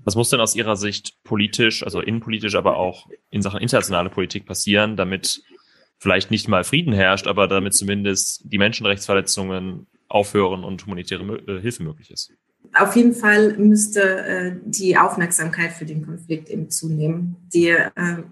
Was 0.04 0.16
muss 0.16 0.30
denn 0.30 0.40
aus 0.40 0.54
Ihrer 0.54 0.76
Sicht 0.76 1.22
politisch, 1.24 1.82
also 1.82 2.00
innenpolitisch, 2.00 2.54
aber 2.54 2.76
auch 2.76 3.08
in 3.30 3.42
Sachen 3.42 3.60
internationale 3.60 4.10
Politik 4.10 4.46
passieren, 4.46 4.96
damit 4.96 5.42
vielleicht 5.98 6.30
nicht 6.30 6.48
mal 6.48 6.64
Frieden 6.64 6.92
herrscht, 6.92 7.26
aber 7.26 7.46
damit 7.46 7.74
zumindest 7.74 8.42
die 8.44 8.58
Menschenrechtsverletzungen 8.58 9.86
aufhören 10.12 10.64
und 10.64 10.84
humanitäre 10.84 11.22
äh, 11.46 11.60
Hilfe 11.60 11.82
möglich 11.82 12.10
ist? 12.10 12.32
auf 12.74 12.96
jeden 12.96 13.14
Fall 13.14 13.56
müsste 13.58 14.02
äh, 14.02 14.52
die 14.64 14.96
Aufmerksamkeit 14.96 15.72
für 15.72 15.84
den 15.84 16.04
Konflikt 16.04 16.48
eben 16.48 16.70
zunehmen. 16.70 17.36
Die, 17.52 17.68
äh, 17.68 18.22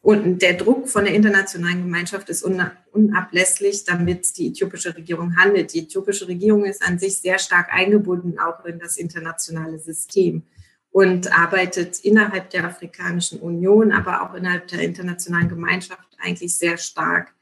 und 0.00 0.40
der 0.42 0.54
Druck 0.54 0.88
von 0.88 1.04
der 1.04 1.14
internationalen 1.14 1.82
Gemeinschaft 1.82 2.28
ist 2.30 2.42
unablässlich, 2.42 3.84
damit 3.84 4.38
die 4.38 4.48
äthiopische 4.48 4.96
Regierung 4.96 5.36
handelt. 5.36 5.74
Die 5.74 5.80
äthiopische 5.80 6.28
Regierung 6.28 6.64
ist 6.64 6.82
an 6.86 6.98
sich 6.98 7.18
sehr 7.18 7.38
stark 7.38 7.72
eingebunden 7.72 8.38
auch 8.38 8.64
in 8.64 8.78
das 8.78 8.96
internationale 8.96 9.78
System 9.78 10.44
und 10.90 11.30
arbeitet 11.36 12.00
innerhalb 12.00 12.48
der 12.50 12.64
Afrikanischen 12.64 13.40
Union, 13.40 13.92
aber 13.92 14.22
auch 14.22 14.34
innerhalb 14.34 14.68
der 14.68 14.80
internationalen 14.80 15.48
Gemeinschaft 15.48 16.08
eigentlich 16.18 16.54
sehr 16.54 16.78
stark 16.78 17.34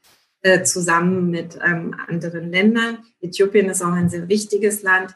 äh, 0.47 0.63
zusammen 0.63 1.29
mit 1.29 1.59
ähm, 1.63 1.95
anderen 2.07 2.51
Ländern. 2.51 2.99
Äthiopien 3.21 3.69
ist 3.69 3.81
auch 3.81 3.91
ein 3.91 4.09
sehr 4.09 4.27
wichtiges 4.29 4.83
Land 4.83 5.15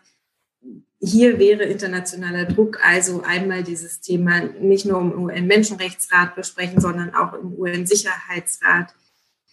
hier 1.03 1.39
wäre 1.39 1.63
internationaler 1.63 2.45
Druck 2.45 2.79
also 2.85 3.23
einmal 3.23 3.63
dieses 3.63 4.01
Thema 4.01 4.41
nicht 4.41 4.85
nur 4.85 5.01
im 5.01 5.23
UN-Menschenrechtsrat 5.23 6.35
besprechen, 6.35 6.79
sondern 6.79 7.15
auch 7.15 7.33
im 7.33 7.57
UN-Sicherheitsrat 7.57 8.93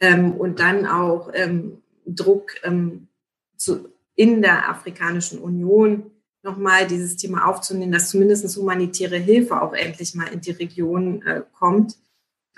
ähm, 0.01 0.33
und 0.33 0.61
dann 0.61 0.87
auch 0.87 1.31
ähm, 1.33 1.83
Druck 2.05 2.53
ähm, 2.64 3.09
zu, 3.57 3.88
in 4.14 4.43
der 4.43 4.69
Afrikanischen 4.69 5.38
Union 5.38 6.11
nochmal 6.43 6.87
dieses 6.87 7.17
Thema 7.17 7.49
aufzunehmen, 7.49 7.93
dass 7.93 8.11
zumindest 8.11 8.55
humanitäre 8.57 9.17
Hilfe 9.17 9.61
auch 9.62 9.73
endlich 9.73 10.14
mal 10.14 10.29
in 10.29 10.43
die 10.43 10.51
Region 10.51 11.23
äh, 11.23 11.43
kommt. 11.59 11.97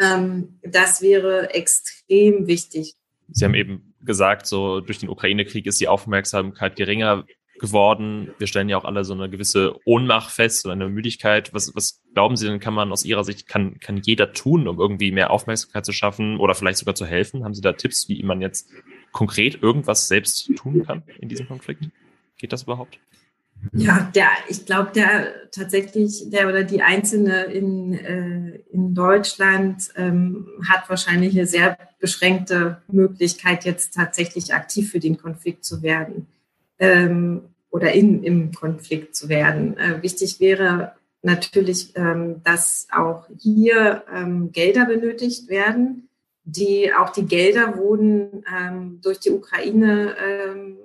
Ähm, 0.00 0.58
das 0.62 1.00
wäre 1.00 1.54
extrem 1.54 2.48
wichtig. 2.48 2.96
Sie 3.32 3.44
haben 3.44 3.54
eben 3.54 3.94
gesagt, 4.02 4.46
so 4.46 4.80
durch 4.80 4.98
den 4.98 5.08
Ukraine-Krieg 5.08 5.66
ist 5.66 5.80
die 5.80 5.88
Aufmerksamkeit 5.88 6.76
geringer 6.76 7.24
geworden. 7.60 8.34
Wir 8.38 8.46
stellen 8.46 8.68
ja 8.68 8.78
auch 8.78 8.84
alle 8.84 9.04
so 9.04 9.12
eine 9.12 9.28
gewisse 9.28 9.76
Ohnmacht 9.84 10.32
fest 10.32 10.64
oder 10.64 10.72
eine 10.72 10.88
Müdigkeit. 10.88 11.52
Was, 11.54 11.74
was 11.74 12.02
glauben 12.14 12.36
Sie 12.36 12.46
denn, 12.46 12.58
kann 12.58 12.74
man 12.74 12.90
aus 12.90 13.04
Ihrer 13.04 13.22
Sicht, 13.22 13.46
kann, 13.46 13.78
kann 13.78 13.98
jeder 13.98 14.32
tun, 14.32 14.66
um 14.66 14.80
irgendwie 14.80 15.12
mehr 15.12 15.30
Aufmerksamkeit 15.30 15.84
zu 15.84 15.92
schaffen 15.92 16.38
oder 16.38 16.54
vielleicht 16.54 16.78
sogar 16.78 16.94
zu 16.94 17.06
helfen? 17.06 17.44
Haben 17.44 17.54
Sie 17.54 17.60
da 17.60 17.72
Tipps, 17.74 18.08
wie 18.08 18.22
man 18.22 18.40
jetzt 18.40 18.70
konkret 19.12 19.62
irgendwas 19.62 20.08
selbst 20.08 20.50
tun 20.56 20.84
kann 20.84 21.02
in 21.20 21.28
diesem 21.28 21.46
Konflikt? 21.46 21.84
Geht 22.38 22.52
das 22.52 22.62
überhaupt? 22.62 22.98
Ja, 23.72 24.10
der, 24.14 24.28
ich 24.48 24.66
glaube, 24.66 24.90
der 24.94 25.50
tatsächlich, 25.50 26.30
der 26.30 26.48
oder 26.48 26.64
die 26.64 26.82
Einzelne 26.82 27.44
in, 27.44 27.94
äh, 27.94 28.60
in 28.72 28.94
Deutschland 28.94 29.90
ähm, 29.96 30.48
hat 30.68 30.88
wahrscheinlich 30.88 31.36
eine 31.36 31.46
sehr 31.46 31.76
beschränkte 31.98 32.82
Möglichkeit, 32.90 33.64
jetzt 33.64 33.94
tatsächlich 33.94 34.54
aktiv 34.54 34.90
für 34.90 35.00
den 35.00 35.18
Konflikt 35.18 35.64
zu 35.64 35.82
werden 35.82 36.26
ähm, 36.78 37.42
oder 37.70 37.92
in, 37.92 38.24
im 38.24 38.52
Konflikt 38.52 39.14
zu 39.14 39.28
werden. 39.28 39.76
Äh, 39.76 40.02
wichtig 40.02 40.40
wäre 40.40 40.94
natürlich, 41.22 41.92
ähm, 41.96 42.42
dass 42.42 42.88
auch 42.90 43.28
hier 43.38 44.04
ähm, 44.12 44.52
Gelder 44.52 44.86
benötigt 44.86 45.48
werden. 45.48 46.08
Die, 46.44 46.90
auch 46.92 47.10
die 47.10 47.26
Gelder 47.26 47.76
wurden 47.76 48.44
ähm, 48.50 49.00
durch 49.02 49.20
die 49.20 49.30
Ukraine-Krise 49.30 50.79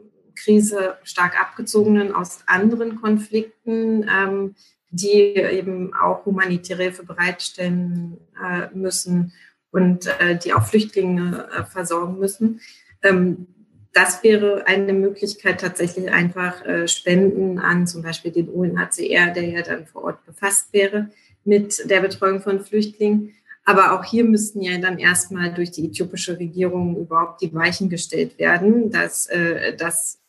ähm, 0.47 0.93
stark 1.03 1.39
abgezogen 1.39 2.13
aus 2.13 2.39
anderen 2.45 3.01
Konflikten, 3.01 4.09
ähm, 4.09 4.55
die 4.89 5.35
eben 5.35 5.93
auch 5.93 6.25
humanitäre 6.25 6.83
Hilfe 6.83 7.03
bereitstellen 7.03 8.17
äh, 8.41 8.75
müssen 8.75 9.33
und 9.71 10.07
äh, 10.19 10.37
die 10.37 10.53
auch 10.53 10.65
Flüchtlinge 10.65 11.47
äh, 11.51 11.63
versorgen 11.65 12.17
müssen. 12.17 12.61
Ähm, 13.03 13.47
das 13.95 14.23
wäre 14.23 14.67
eine 14.67 14.91
Möglichkeit, 14.91 15.61
tatsächlich 15.61 16.11
einfach 16.11 16.65
äh, 16.65 16.87
Spenden 16.87 17.59
an 17.59 17.87
zum 17.87 18.01
Beispiel 18.01 18.31
den 18.31 18.49
UNHCR, 18.49 19.31
der 19.31 19.43
ja 19.43 19.61
dann 19.61 19.85
vor 19.85 20.03
Ort 20.03 20.25
befasst 20.25 20.73
wäre 20.73 21.09
mit 21.45 21.89
der 21.89 22.01
Betreuung 22.01 22.41
von 22.41 22.59
Flüchtlingen. 22.59 23.33
Aber 23.63 23.93
auch 23.93 24.03
hier 24.03 24.25
müssten 24.25 24.61
ja 24.61 24.77
dann 24.77 24.99
erstmal 24.99 25.53
durch 25.53 25.71
die 25.71 25.87
äthiopische 25.87 26.37
Regierung 26.37 26.97
überhaupt 26.97 27.41
die 27.41 27.53
Weichen 27.53 27.89
gestellt 27.89 28.37
werden, 28.37 28.91
dass, 28.91 29.27
äh, 29.27 29.75
dass 29.75 30.19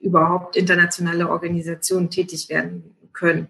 überhaupt 0.00 0.56
internationale 0.56 1.28
Organisationen 1.28 2.10
tätig 2.10 2.48
werden 2.48 2.96
können. 3.12 3.48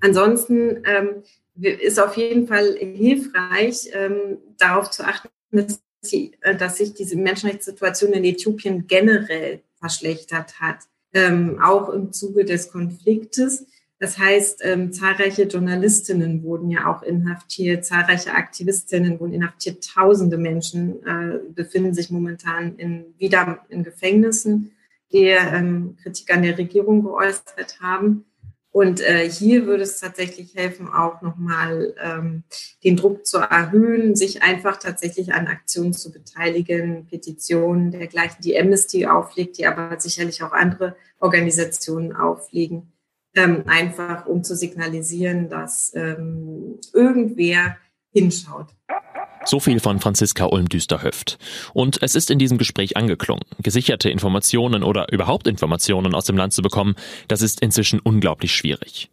Ansonsten 0.00 0.82
ähm, 0.84 1.22
ist 1.60 2.00
auf 2.00 2.16
jeden 2.16 2.46
Fall 2.46 2.76
hilfreich, 2.78 3.90
ähm, 3.92 4.38
darauf 4.58 4.90
zu 4.90 5.04
achten, 5.04 5.28
dass 5.52 5.80
äh, 6.02 6.56
dass 6.56 6.78
sich 6.78 6.94
diese 6.94 7.16
Menschenrechtssituation 7.16 8.12
in 8.12 8.24
Äthiopien 8.24 8.86
generell 8.86 9.60
verschlechtert 9.78 10.60
hat, 10.60 10.78
ähm, 11.12 11.60
auch 11.62 11.90
im 11.90 12.12
Zuge 12.12 12.44
des 12.44 12.70
Konfliktes. 12.70 13.66
Das 13.98 14.18
heißt, 14.18 14.60
ähm, 14.64 14.94
zahlreiche 14.94 15.42
Journalistinnen 15.42 16.42
wurden 16.42 16.70
ja 16.70 16.86
auch 16.90 17.02
inhaftiert, 17.02 17.84
zahlreiche 17.84 18.32
Aktivistinnen 18.32 19.20
wurden 19.20 19.34
inhaftiert, 19.34 19.86
tausende 19.86 20.38
Menschen 20.38 21.04
äh, 21.04 21.40
befinden 21.50 21.92
sich 21.92 22.10
momentan 22.10 22.76
in, 22.76 23.04
wieder 23.18 23.66
in 23.68 23.84
Gefängnissen, 23.84 24.72
die 25.12 25.26
ähm, 25.26 25.96
Kritik 26.02 26.32
an 26.32 26.42
der 26.42 26.58
Regierung 26.58 27.02
geäußert 27.02 27.80
haben. 27.80 28.24
Und 28.72 29.00
äh, 29.00 29.28
hier 29.28 29.66
würde 29.66 29.82
es 29.82 29.98
tatsächlich 29.98 30.54
helfen, 30.54 30.88
auch 30.88 31.22
nochmal 31.22 31.92
ähm, 32.00 32.44
den 32.84 32.96
Druck 32.96 33.26
zu 33.26 33.38
erhöhen, 33.38 34.14
sich 34.14 34.42
einfach 34.42 34.76
tatsächlich 34.76 35.34
an 35.34 35.48
Aktionen 35.48 35.92
zu 35.92 36.12
beteiligen, 36.12 37.06
Petitionen 37.06 37.90
dergleichen, 37.90 38.42
die 38.44 38.56
Amnesty 38.56 39.06
auflegt, 39.06 39.58
die 39.58 39.66
aber 39.66 39.98
sicherlich 39.98 40.44
auch 40.44 40.52
andere 40.52 40.94
Organisationen 41.18 42.14
auflegen, 42.14 42.92
ähm, 43.34 43.64
einfach 43.66 44.26
um 44.26 44.44
zu 44.44 44.54
signalisieren, 44.54 45.48
dass 45.48 45.92
ähm, 45.96 46.78
irgendwer 46.92 47.76
hinschaut. 48.12 48.68
So 49.44 49.58
viel 49.58 49.80
von 49.80 50.00
Franziska 50.00 50.46
Ulm-Düsterhöft. 50.46 51.38
Und 51.72 52.02
es 52.02 52.14
ist 52.14 52.30
in 52.30 52.38
diesem 52.38 52.58
Gespräch 52.58 52.96
angeklungen. 52.96 53.44
Gesicherte 53.62 54.10
Informationen 54.10 54.82
oder 54.82 55.10
überhaupt 55.12 55.46
Informationen 55.46 56.14
aus 56.14 56.26
dem 56.26 56.36
Land 56.36 56.52
zu 56.52 56.62
bekommen, 56.62 56.94
das 57.26 57.40
ist 57.40 57.60
inzwischen 57.60 58.00
unglaublich 58.00 58.54
schwierig. 58.54 59.10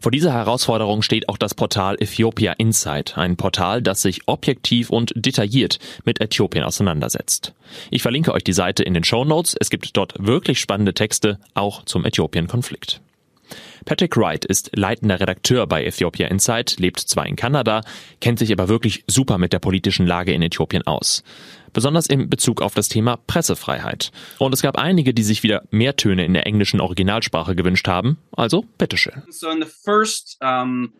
Vor 0.00 0.12
dieser 0.12 0.32
Herausforderung 0.32 1.02
steht 1.02 1.28
auch 1.28 1.38
das 1.38 1.54
Portal 1.54 1.96
Ethiopia 2.00 2.52
Insight, 2.52 3.18
ein 3.18 3.36
Portal, 3.36 3.82
das 3.82 4.02
sich 4.02 4.22
objektiv 4.26 4.90
und 4.90 5.12
detailliert 5.16 5.78
mit 6.04 6.20
Äthiopien 6.20 6.64
auseinandersetzt. 6.64 7.52
Ich 7.90 8.02
verlinke 8.02 8.32
euch 8.32 8.44
die 8.44 8.52
Seite 8.52 8.84
in 8.84 8.94
den 8.94 9.02
Show 9.02 9.24
Notes. 9.24 9.56
Es 9.58 9.70
gibt 9.70 9.96
dort 9.96 10.14
wirklich 10.18 10.60
spannende 10.60 10.94
Texte, 10.94 11.40
auch 11.54 11.84
zum 11.84 12.04
Äthiopien-Konflikt. 12.04 13.00
Patrick 13.84 14.16
Wright 14.16 14.44
ist 14.44 14.70
leitender 14.74 15.20
Redakteur 15.20 15.66
bei 15.66 15.84
Ethiopia 15.84 16.28
Insight, 16.28 16.76
lebt 16.78 17.00
zwar 17.00 17.26
in 17.26 17.36
Kanada, 17.36 17.82
kennt 18.20 18.38
sich 18.38 18.52
aber 18.52 18.68
wirklich 18.68 19.04
super 19.06 19.38
mit 19.38 19.52
der 19.52 19.58
politischen 19.58 20.06
Lage 20.06 20.32
in 20.32 20.42
Äthiopien 20.42 20.86
aus. 20.86 21.22
Besonders 21.72 22.06
in 22.06 22.30
Bezug 22.30 22.62
auf 22.62 22.74
das 22.74 22.88
Thema 22.88 23.16
Pressefreiheit. 23.16 24.10
Und 24.38 24.54
es 24.54 24.62
gab 24.62 24.78
einige, 24.78 25.12
die 25.12 25.22
sich 25.22 25.42
wieder 25.42 25.62
mehr 25.70 25.96
Töne 25.96 26.24
in 26.24 26.34
der 26.34 26.46
englischen 26.46 26.80
Originalsprache 26.80 27.54
gewünscht 27.54 27.86
haben. 27.88 28.18
Also, 28.32 28.64
bitteschön. 28.78 29.22
So 29.30 29.50
in 29.50 29.62
the 29.62 29.68
first 29.84 30.38
um, 30.40 30.92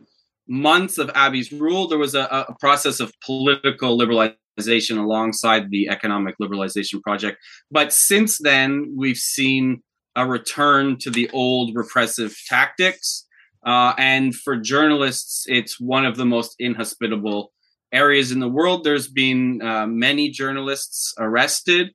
months 0.46 0.98
of 0.98 1.10
Abby's 1.14 1.52
rule, 1.52 1.88
there 1.88 1.98
was 1.98 2.14
a, 2.14 2.24
a 2.24 2.54
process 2.60 3.00
of 3.00 3.12
political 3.20 3.96
liberalization 3.96 4.98
alongside 4.98 5.68
the 5.70 5.88
economic 5.88 6.36
liberalization 6.38 7.00
project. 7.02 7.38
But 7.70 7.92
since 7.92 8.38
then, 8.38 8.94
we've 8.96 9.18
seen 9.18 9.82
a 10.18 10.26
return 10.26 10.98
to 10.98 11.10
the 11.10 11.30
old 11.30 11.76
repressive 11.76 12.36
tactics. 12.48 13.24
Uh, 13.64 13.94
and 13.98 14.34
for 14.34 14.56
journalists, 14.56 15.44
it's 15.46 15.80
one 15.80 16.04
of 16.04 16.16
the 16.16 16.26
most 16.26 16.56
inhospitable 16.58 17.52
areas 17.92 18.32
in 18.32 18.40
the 18.40 18.48
world. 18.48 18.82
There's 18.82 19.06
been 19.06 19.62
uh, 19.62 19.86
many 19.86 20.30
journalists 20.30 21.14
arrested 21.18 21.90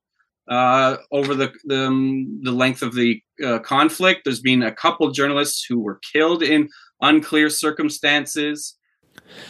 uh, 0.50 0.98
over 1.12 1.36
the 1.36 1.52
the, 1.66 1.88
um, 1.88 2.40
the, 2.44 2.52
length 2.52 2.82
of 2.82 2.96
the 2.96 3.22
uh, 3.44 3.60
conflict. 3.60 4.22
There's 4.24 4.42
been 4.42 4.64
a 4.64 4.74
couple 4.74 5.12
journalists 5.12 5.66
who 5.68 5.82
were 5.82 6.00
killed 6.14 6.44
in 6.44 6.70
unclear 7.02 7.50
circumstances. 7.50 8.78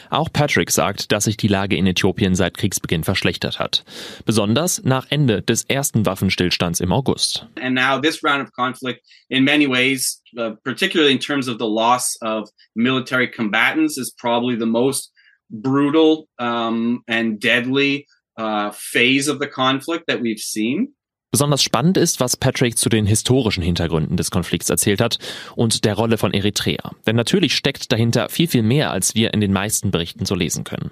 Auch 0.09 0.31
Patrick 0.31 0.71
sagt, 0.71 1.11
dass 1.11 1.25
sich 1.25 1.37
die 1.37 1.47
Lage 1.47 1.75
in 1.75 1.87
Äthiopien 1.87 2.35
seit 2.35 2.57
Kriegsbeginn 2.57 3.03
verschlechtert 3.03 3.59
hat. 3.59 3.83
Besonders 4.25 4.83
nach 4.83 5.07
Ende 5.09 5.41
des 5.41 5.63
ersten 5.65 6.05
Waffenstillstands 6.05 6.79
im 6.79 6.91
August. 6.91 7.47
And 7.61 7.75
now 7.75 7.99
this 7.99 8.23
round 8.23 8.41
of 8.41 8.51
conflict 8.53 9.01
in 9.29 9.43
many 9.43 9.67
ways, 9.67 10.21
uh, 10.37 10.51
particularly 10.63 11.13
in 11.13 11.19
terms 11.19 11.47
of 11.47 11.57
the 11.57 11.67
loss 11.67 12.17
of 12.21 12.49
military 12.75 13.29
combatants, 13.29 13.97
is 13.97 14.13
probably 14.17 14.57
the 14.57 14.65
most 14.65 15.11
brutal 15.49 16.27
um, 16.39 17.03
and 17.07 17.39
deadly 17.39 18.07
uh, 18.37 18.71
phase 18.71 19.27
of 19.27 19.39
the 19.39 19.47
conflict 19.47 20.05
that 20.07 20.21
we've 20.21 20.39
seen. 20.39 20.93
Besonders 21.33 21.63
spannend 21.63 21.97
ist, 21.97 22.19
was 22.19 22.37
Patrick 22.37 22.77
zu 22.77 22.89
den 22.89 23.07
historischen 23.07 23.63
Hintergründen 23.63 24.17
des 24.17 24.29
Konflikts 24.29 24.69
erzählt 24.69 25.01
hat 25.01 25.17
und 25.55 25.83
der 25.83 25.95
Rolle 25.95 26.19
von 26.19 26.31
Eritrea. 26.31 26.91
Denn 27.07 27.15
natürlich 27.15 27.55
steckt 27.55 27.91
dahinter 27.91 28.29
viel, 28.29 28.47
viel 28.47 28.61
mehr, 28.61 28.91
als 28.91 29.15
wir 29.15 29.33
in 29.33 29.41
den 29.41 29.51
meisten 29.51 29.89
Berichten 29.89 30.27
so 30.27 30.35
lesen 30.35 30.63
können. 30.63 30.91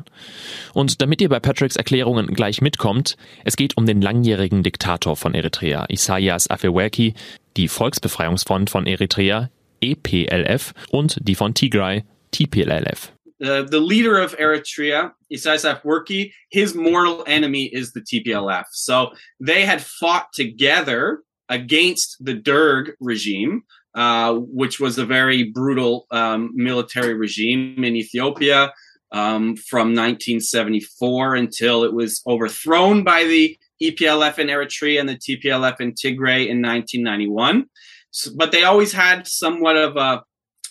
Und 0.73 0.99
damit 1.03 1.21
ihr 1.21 1.29
bei 1.29 1.39
Patricks 1.39 1.75
Erklärungen 1.75 2.25
gleich 2.33 2.59
mitkommt, 2.59 3.17
es 3.45 3.55
geht 3.55 3.77
um 3.77 3.85
den 3.85 4.01
langjährigen 4.01 4.63
Diktator 4.63 5.15
von 5.15 5.35
Eritrea, 5.35 5.85
Isaias 5.89 6.49
Afewerki, 6.49 7.13
die 7.55 7.67
Volksbefreiungsfront 7.67 8.71
von 8.71 8.87
Eritrea, 8.87 9.51
EPLF, 9.79 10.73
und 10.89 11.17
die 11.21 11.35
von 11.35 11.53
Tigray, 11.53 12.03
TPLF. 12.31 13.13
Uh, 13.43 13.63
the 13.63 13.79
leader 13.79 14.19
of 14.19 14.37
Eritrea, 14.37 15.11
Isaias 15.33 15.65
Afwerki, 15.65 16.31
his 16.49 16.75
mortal 16.75 17.23
enemy 17.25 17.65
is 17.65 17.91
the 17.91 18.01
TPLF. 18.01 18.65
So 18.71 19.11
they 19.39 19.65
had 19.65 19.81
fought 19.81 20.27
together 20.33 21.21
against 21.49 22.17
the 22.23 22.33
Derg 22.33 22.91
regime, 22.99 23.63
uh, 23.95 24.35
which 24.35 24.79
was 24.79 24.97
a 24.97 25.05
very 25.05 25.43
brutal 25.43 26.05
um, 26.11 26.51
military 26.53 27.13
regime 27.13 27.83
in 27.83 27.95
Ethiopia 27.95 28.73
um, 29.11 29.55
from 29.57 29.89
1974 29.89 31.35
until 31.35 31.83
it 31.83 31.93
was 31.93 32.21
overthrown 32.25 33.03
by 33.03 33.23
the 33.23 33.57
EPLF 33.81 34.39
in 34.39 34.47
Eritrea 34.47 34.99
and 34.99 35.09
the 35.09 35.17
TPLF 35.17 35.81
in 35.81 35.93
Tigray 35.93 36.47
in 36.47 36.61
1991. 36.61 37.65
So, 38.11 38.31
but 38.35 38.51
they 38.51 38.63
always 38.63 38.93
had 38.93 39.27
somewhat 39.27 39.77
of 39.77 39.97
a 39.97 40.23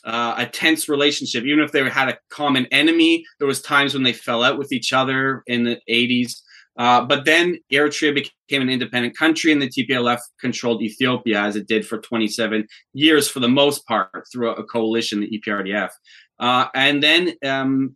uh, 0.04 0.34
a 0.38 0.46
tense 0.46 0.88
relationship. 0.88 1.44
Even 1.44 1.62
if 1.64 1.72
they 1.72 1.88
had 1.88 2.08
a 2.08 2.18
common 2.30 2.66
enemy, 2.66 3.24
there 3.38 3.48
was 3.48 3.62
times 3.62 3.94
when 3.94 4.02
they 4.02 4.12
fell 4.12 4.42
out 4.42 4.58
with 4.58 4.72
each 4.72 4.92
other 4.92 5.42
in 5.46 5.64
the 5.64 5.78
80s. 5.88 6.40
Uh, 6.76 7.04
but 7.04 7.24
then 7.24 7.58
Eritrea 7.72 8.14
became 8.14 8.62
an 8.62 8.70
independent 8.70 9.16
country, 9.16 9.52
and 9.52 9.60
the 9.60 9.68
TPLF 9.68 10.18
controlled 10.40 10.82
Ethiopia 10.82 11.40
as 11.40 11.56
it 11.56 11.66
did 11.66 11.86
for 11.86 11.98
27 11.98 12.66
years, 12.94 13.28
for 13.28 13.40
the 13.40 13.48
most 13.48 13.86
part, 13.86 14.24
through 14.32 14.50
a 14.52 14.64
coalition, 14.64 15.20
the 15.20 15.38
EPRDF. 15.38 15.90
Uh, 16.38 16.66
and 16.74 17.02
then, 17.02 17.34
um, 17.44 17.94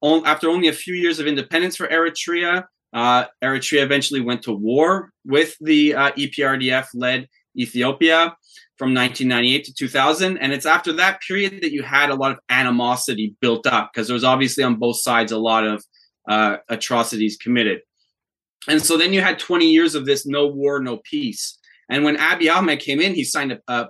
on, 0.00 0.26
after 0.26 0.48
only 0.48 0.68
a 0.68 0.72
few 0.72 0.94
years 0.94 1.20
of 1.20 1.26
independence 1.26 1.76
for 1.76 1.86
Eritrea, 1.86 2.64
uh, 2.92 3.24
Eritrea 3.42 3.82
eventually 3.82 4.20
went 4.20 4.42
to 4.42 4.52
war 4.52 5.10
with 5.24 5.56
the 5.60 5.94
uh, 5.94 6.10
EPRDF 6.12 6.86
led 6.94 7.28
Ethiopia 7.56 8.36
from 8.76 8.92
1998 8.94 9.64
to 9.64 9.74
2000. 9.74 10.38
And 10.38 10.52
it's 10.52 10.66
after 10.66 10.92
that 10.94 11.20
period 11.20 11.60
that 11.62 11.72
you 11.72 11.82
had 11.82 12.10
a 12.10 12.14
lot 12.14 12.32
of 12.32 12.38
animosity 12.48 13.36
built 13.40 13.66
up 13.66 13.90
because 13.92 14.08
there 14.08 14.14
was 14.14 14.24
obviously 14.24 14.64
on 14.64 14.76
both 14.76 15.00
sides 15.00 15.32
a 15.32 15.38
lot 15.38 15.66
of 15.66 15.84
uh, 16.28 16.56
atrocities 16.68 17.36
committed. 17.36 17.80
And 18.66 18.82
so 18.82 18.96
then 18.96 19.12
you 19.12 19.20
had 19.20 19.38
20 19.38 19.70
years 19.70 19.94
of 19.94 20.06
this 20.06 20.26
no 20.26 20.46
war, 20.46 20.80
no 20.80 20.98
peace. 20.98 21.58
And 21.88 22.02
when 22.02 22.16
Abiy 22.16 22.52
Ahmed 22.52 22.80
came 22.80 23.00
in, 23.00 23.14
he 23.14 23.24
signed 23.24 23.52
a, 23.52 23.60
a 23.68 23.88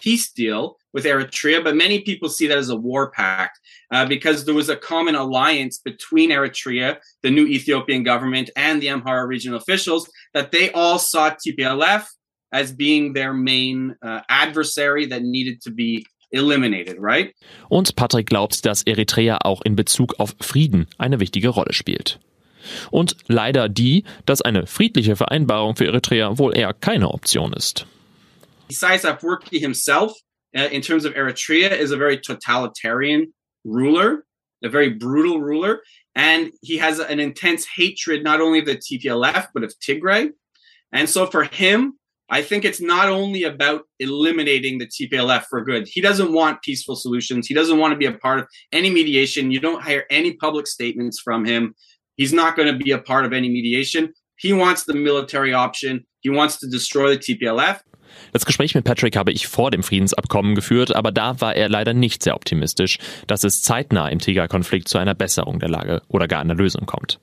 peace 0.00 0.32
deal 0.32 0.76
with 0.92 1.04
Eritrea, 1.04 1.62
but 1.62 1.76
many 1.76 2.00
people 2.00 2.28
see 2.28 2.46
that 2.46 2.58
as 2.58 2.70
a 2.70 2.76
war 2.76 3.10
pact 3.10 3.60
uh, 3.92 4.04
because 4.06 4.44
there 4.44 4.54
was 4.54 4.68
a 4.68 4.76
common 4.76 5.14
alliance 5.14 5.78
between 5.78 6.30
Eritrea, 6.30 6.98
the 7.22 7.30
new 7.30 7.46
Ethiopian 7.46 8.02
government, 8.02 8.50
and 8.56 8.82
the 8.82 8.88
Amhara 8.88 9.26
regional 9.26 9.58
officials 9.58 10.10
that 10.34 10.52
they 10.52 10.72
all 10.72 10.98
saw 10.98 11.30
TPLF 11.30 12.06
as 12.52 12.72
being 12.72 13.12
their 13.12 13.32
main 13.32 13.96
uh, 14.02 14.20
adversary 14.28 15.06
that 15.06 15.22
needed 15.22 15.60
to 15.62 15.70
be 15.70 16.06
eliminated, 16.30 16.96
right? 16.98 17.34
Und 17.68 17.96
Patrick 17.96 18.26
glaubt, 18.26 18.64
dass 18.64 18.82
Eritrea 18.82 19.38
auch 19.44 19.62
in 19.62 19.76
Bezug 19.76 20.14
auf 20.18 20.34
Frieden 20.40 20.86
eine 20.98 21.20
wichtige 21.20 21.48
Rolle 21.48 21.72
spielt. 21.72 22.18
Und 22.90 23.16
leider 23.28 23.68
die, 23.68 24.04
dass 24.24 24.42
eine 24.42 24.66
friedliche 24.66 25.16
Vereinbarung 25.16 25.76
für 25.76 25.86
Eritrea 25.86 26.38
wohl 26.38 26.56
eher 26.56 26.74
keine 26.74 27.10
Option 27.10 27.52
ist. 27.52 27.86
Isaias 28.68 29.04
Afwerki 29.04 29.60
himself, 29.60 30.12
uh, 30.56 30.68
in 30.72 30.82
terms 30.82 31.04
of 31.04 31.14
Eritrea, 31.14 31.70
is 31.70 31.92
a 31.92 31.96
very 31.96 32.20
totalitarian 32.20 33.32
ruler, 33.64 34.24
a 34.64 34.68
very 34.68 34.90
brutal 34.90 35.40
ruler, 35.40 35.80
and 36.16 36.50
he 36.62 36.78
has 36.78 36.98
an 36.98 37.20
intense 37.20 37.66
hatred 37.76 38.24
not 38.24 38.40
only 38.40 38.58
of 38.58 38.66
the 38.66 38.76
TPLF 38.76 39.48
but 39.54 39.62
of 39.62 39.72
Tigray. 39.78 40.32
And 40.92 41.08
so 41.08 41.26
for 41.26 41.44
him, 41.44 41.98
I 42.28 42.42
think 42.42 42.64
it's 42.64 42.80
not 42.80 43.08
only 43.08 43.44
about 43.44 43.82
eliminating 44.00 44.78
the 44.78 44.86
TPLF 44.86 45.44
for 45.48 45.62
good. 45.62 45.86
He 45.86 46.00
doesn't 46.00 46.32
want 46.32 46.62
peaceful 46.62 46.96
solutions. 46.96 47.46
He 47.46 47.54
doesn't 47.54 47.78
want 47.78 47.92
to 47.92 47.98
be 47.98 48.06
a 48.06 48.12
part 48.12 48.40
of 48.40 48.46
any 48.72 48.90
mediation. 48.90 49.52
You 49.52 49.60
don't 49.60 49.84
hear 49.84 50.04
any 50.10 50.32
public 50.34 50.66
statements 50.66 51.20
from 51.20 51.44
him. 51.44 51.74
He's 52.16 52.32
not 52.32 52.56
going 52.56 52.72
to 52.72 52.76
be 52.76 52.90
a 52.90 52.98
part 52.98 53.24
of 53.26 53.32
any 53.32 53.48
mediation. 53.48 54.12
He 54.36 54.52
wants 54.52 54.84
the 54.84 54.94
military 54.94 55.54
option. 55.54 56.04
He 56.20 56.30
wants 56.30 56.58
to 56.60 56.66
destroy 56.66 57.10
the 57.10 57.18
TPLF. 57.18 57.80
Das 58.32 58.46
Gespräch 58.46 58.74
mit 58.74 58.84
Patrick 58.84 59.16
habe 59.16 59.32
ich 59.32 59.46
vor 59.46 59.70
dem 59.70 59.82
Friedensabkommen 59.82 60.54
geführt, 60.54 60.94
aber 60.94 61.12
da 61.12 61.40
war 61.40 61.54
er 61.54 61.68
leider 61.68 61.92
nicht 61.94 62.22
sehr 62.22 62.34
optimistisch, 62.34 62.98
dass 63.26 63.44
es 63.44 63.62
zeitnah 63.62 64.08
im 64.08 64.18
Tiger-Konflikt 64.18 64.88
zu 64.88 64.98
einer 64.98 65.14
Besserung 65.14 65.58
der 65.58 65.68
Lage 65.68 66.02
oder 66.08 66.26
gar 66.28 66.40
einer 66.40 66.54
Lösung 66.54 66.86
kommt. 66.86 67.20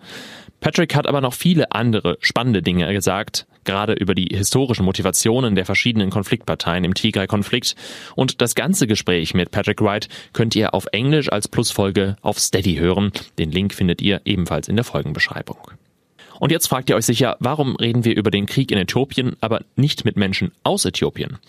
Patrick 0.64 0.96
hat 0.96 1.08
aber 1.08 1.20
noch 1.20 1.34
viele 1.34 1.74
andere 1.74 2.18
spannende 2.22 2.62
Dinge 2.62 2.90
gesagt, 2.94 3.48
gerade 3.66 3.92
über 3.92 4.16
die 4.16 4.34
historischen 4.34 4.86
Motivationen 4.86 5.56
der 5.56 5.66
verschiedenen 5.66 6.10
Konfliktparteien 6.10 6.86
im 6.86 6.94
Tigray-Konflikt. 6.94 7.76
Und 8.16 8.40
das 8.40 8.56
ganze 8.56 8.88
Gespräch 8.88 9.34
mit 9.34 9.52
Patrick 9.52 9.82
Wright 9.82 10.08
könnt 10.32 10.56
ihr 10.56 10.74
auf 10.74 10.86
Englisch 10.94 11.30
als 11.30 11.50
Plusfolge 11.50 12.16
auf 12.22 12.40
Steady 12.40 12.76
hören. 12.76 13.12
Den 13.38 13.52
Link 13.52 13.74
findet 13.74 14.02
ihr 14.02 14.22
ebenfalls 14.24 14.70
in 14.70 14.78
der 14.78 14.86
Folgenbeschreibung. 14.86 15.58
Und 16.40 16.54
jetzt 16.54 16.68
fragt 16.68 16.90
ihr 16.90 16.96
euch 16.96 17.06
sicher, 17.06 17.36
warum 17.42 17.76
reden 17.76 18.06
wir 18.06 18.16
über 18.16 18.32
den 18.32 18.46
Krieg 18.46 18.72
in 18.72 18.78
Äthiopien, 18.78 19.36
aber 19.42 19.66
nicht 19.76 20.06
mit 20.06 20.16
Menschen 20.16 20.54
aus 20.64 20.86
Äthiopien? 20.86 21.40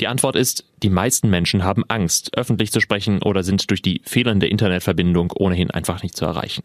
Die 0.00 0.06
Antwort 0.06 0.36
ist, 0.36 0.64
die 0.84 0.90
meisten 0.90 1.28
Menschen 1.28 1.64
haben 1.64 1.82
Angst, 1.88 2.38
öffentlich 2.38 2.70
zu 2.70 2.78
sprechen 2.78 3.20
oder 3.20 3.42
sind 3.42 3.68
durch 3.70 3.82
die 3.82 4.00
fehlende 4.04 4.46
Internetverbindung 4.46 5.32
ohnehin 5.32 5.72
einfach 5.72 6.04
nicht 6.04 6.16
zu 6.16 6.24
erreichen. 6.24 6.62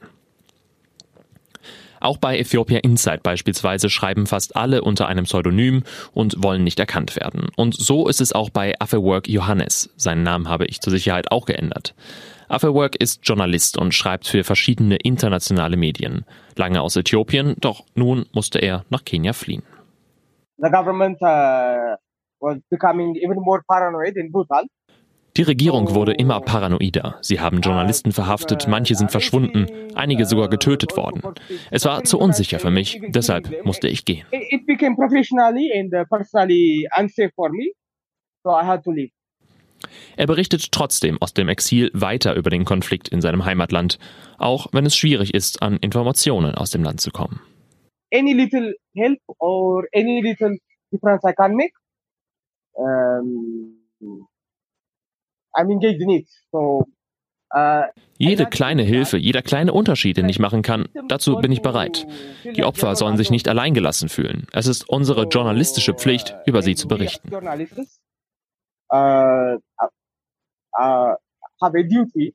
Auch 2.00 2.18
bei 2.18 2.38
Ethiopia 2.40 2.80
Insight 2.80 3.24
beispielsweise 3.24 3.90
schreiben 3.90 4.26
fast 4.26 4.56
alle 4.56 4.82
unter 4.82 5.08
einem 5.08 5.26
Pseudonym 5.26 5.84
und 6.14 6.44
wollen 6.44 6.64
nicht 6.64 6.80
erkannt 6.80 7.16
werden. 7.16 7.50
Und 7.56 7.76
so 7.76 8.08
ist 8.08 8.22
es 8.22 8.34
auch 8.34 8.50
bei 8.50 8.74
Afework 8.80 9.28
Johannes. 9.28 9.90
Seinen 9.96 10.24
Namen 10.24 10.50
habe 10.50 10.66
ich 10.66 10.82
zur 10.82 10.92
Sicherheit 10.92 11.32
auch 11.32 11.46
geändert. 11.46 11.94
Afewerk 12.50 12.96
ist 12.96 13.22
Journalist 13.24 13.78
und 13.78 13.94
schreibt 13.94 14.28
für 14.28 14.44
verschiedene 14.44 14.96
internationale 14.96 15.78
Medien. 15.78 16.26
Lange 16.56 16.82
aus 16.82 16.96
Äthiopien, 16.96 17.56
doch 17.60 17.86
nun 17.94 18.26
musste 18.34 18.58
er 18.58 18.86
nach 18.90 19.06
Kenia 19.06 19.34
fliehen. 19.34 19.62
The 20.58 20.70
government 20.72 21.22
uh, 21.22 21.96
was 22.40 22.58
becoming 22.70 23.16
even 23.16 23.38
more 23.38 23.62
paranoid 23.68 24.18
and 24.18 24.32
brutal. 24.32 24.66
Die 25.40 25.44
Regierung 25.44 25.96
wurde 25.96 26.12
immer 26.12 26.42
paranoider. 26.42 27.18
Sie 27.22 27.40
haben 27.40 27.62
Journalisten 27.62 28.12
verhaftet, 28.12 28.68
manche 28.68 28.96
sind 28.96 29.10
verschwunden, 29.10 29.68
einige 29.96 30.26
sogar 30.26 30.50
getötet 30.50 30.98
worden. 30.98 31.22
Es 31.72 31.86
war 31.86 32.04
zu 32.04 32.20
unsicher 32.20 32.60
für 32.60 32.72
mich, 32.72 33.00
deshalb 33.08 33.64
musste 33.64 33.88
ich 33.88 34.04
gehen. 34.04 34.26
Uh. 34.34 34.42
Er 40.18 40.28
berichtet 40.28 40.72
trotzdem 40.74 41.22
aus 41.22 41.34
dem 41.34 41.48
Exil 41.48 41.90
weiter 41.94 42.36
über 42.36 42.50
den 42.50 42.66
Konflikt 42.66 43.08
in 43.08 43.22
seinem 43.22 43.46
Heimatland, 43.46 43.98
auch 44.40 44.68
wenn 44.74 44.86
es 44.86 44.98
schwierig 44.98 45.34
ist, 45.34 45.62
an 45.62 45.78
Informationen 45.78 46.54
aus 46.54 46.72
dem 46.72 46.84
Land 46.84 47.00
zu 47.00 47.12
kommen. 47.12 47.40
Any 48.14 48.34
little 48.34 48.76
help 48.94 49.20
or 49.38 49.86
any 49.96 50.20
little 50.20 50.58
difference 50.92 51.24
I 51.24 51.32
can 51.32 51.56
make, 51.56 51.72
um, 52.74 53.80
I'm 54.02 54.02
engaged 54.02 54.02
in 54.02 54.18
it. 54.18 54.26
So, 54.26 54.26
uh, 54.26 54.28
Jede 58.18 58.46
kleine 58.46 58.84
Hilfe, 58.84 59.18
jeder 59.18 59.42
kleine 59.42 59.74
Unterschied, 59.74 60.18
den 60.18 60.30
ich 60.30 60.40
machen 60.40 60.62
kann, 60.62 60.88
dazu 61.08 61.38
bin 61.38 61.52
ich 61.52 61.62
bereit. 61.62 62.06
Die 62.44 62.64
Opfer 62.64 62.96
sollen 62.96 63.18
sich 63.18 63.32
nicht 63.32 63.48
alleingelassen 63.48 64.10
fühlen. 64.10 64.46
Es 64.52 64.68
ist 64.68 64.88
unsere 64.88 65.24
journalistische 65.28 65.94
Pflicht, 65.94 66.36
über 66.46 66.62
sie 66.62 66.76
zu 66.76 66.88
berichten. 66.88 67.30
Uh, 68.92 69.58
have 71.62 71.76
a 71.76 71.84
duty 71.84 72.34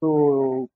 to. 0.00 0.68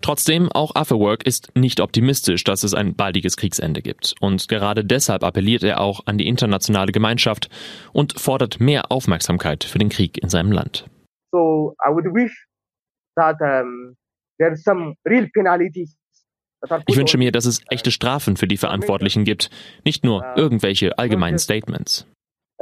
Trotzdem, 0.00 0.50
auch 0.52 0.74
Afework 0.74 1.26
ist 1.26 1.52
nicht 1.54 1.80
optimistisch, 1.80 2.44
dass 2.44 2.62
es 2.62 2.74
ein 2.74 2.94
baldiges 2.94 3.36
Kriegsende 3.36 3.82
gibt. 3.82 4.14
Und 4.20 4.48
gerade 4.48 4.84
deshalb 4.84 5.24
appelliert 5.24 5.62
er 5.62 5.80
auch 5.80 6.06
an 6.06 6.18
die 6.18 6.28
internationale 6.28 6.92
Gemeinschaft 6.92 7.48
und 7.92 8.18
fordert 8.18 8.60
mehr 8.60 8.90
Aufmerksamkeit 8.90 9.64
für 9.64 9.78
den 9.78 9.88
Krieg 9.88 10.18
in 10.22 10.28
seinem 10.28 10.52
Land. 10.52 10.86
So 11.32 11.74
I 11.84 11.90
would 11.90 12.06
wish 12.06 12.32
that 13.16 13.40
um, 13.40 13.96
there's 14.38 14.62
some 14.62 14.94
real 15.06 15.28
penalties. 15.32 15.96
Ich 16.86 16.96
wünsche 16.96 17.18
mir, 17.18 17.30
dass 17.30 17.44
es 17.44 17.60
echte 17.68 17.90
Strafen 17.90 18.38
für 18.38 18.46
die 18.46 18.56
Verantwortlichen 18.56 19.24
gibt, 19.24 19.50
nicht 19.84 20.02
nur 20.02 20.24
irgendwelche 20.34 20.96
allgemeinen 20.96 21.38
Statements. 21.38 22.06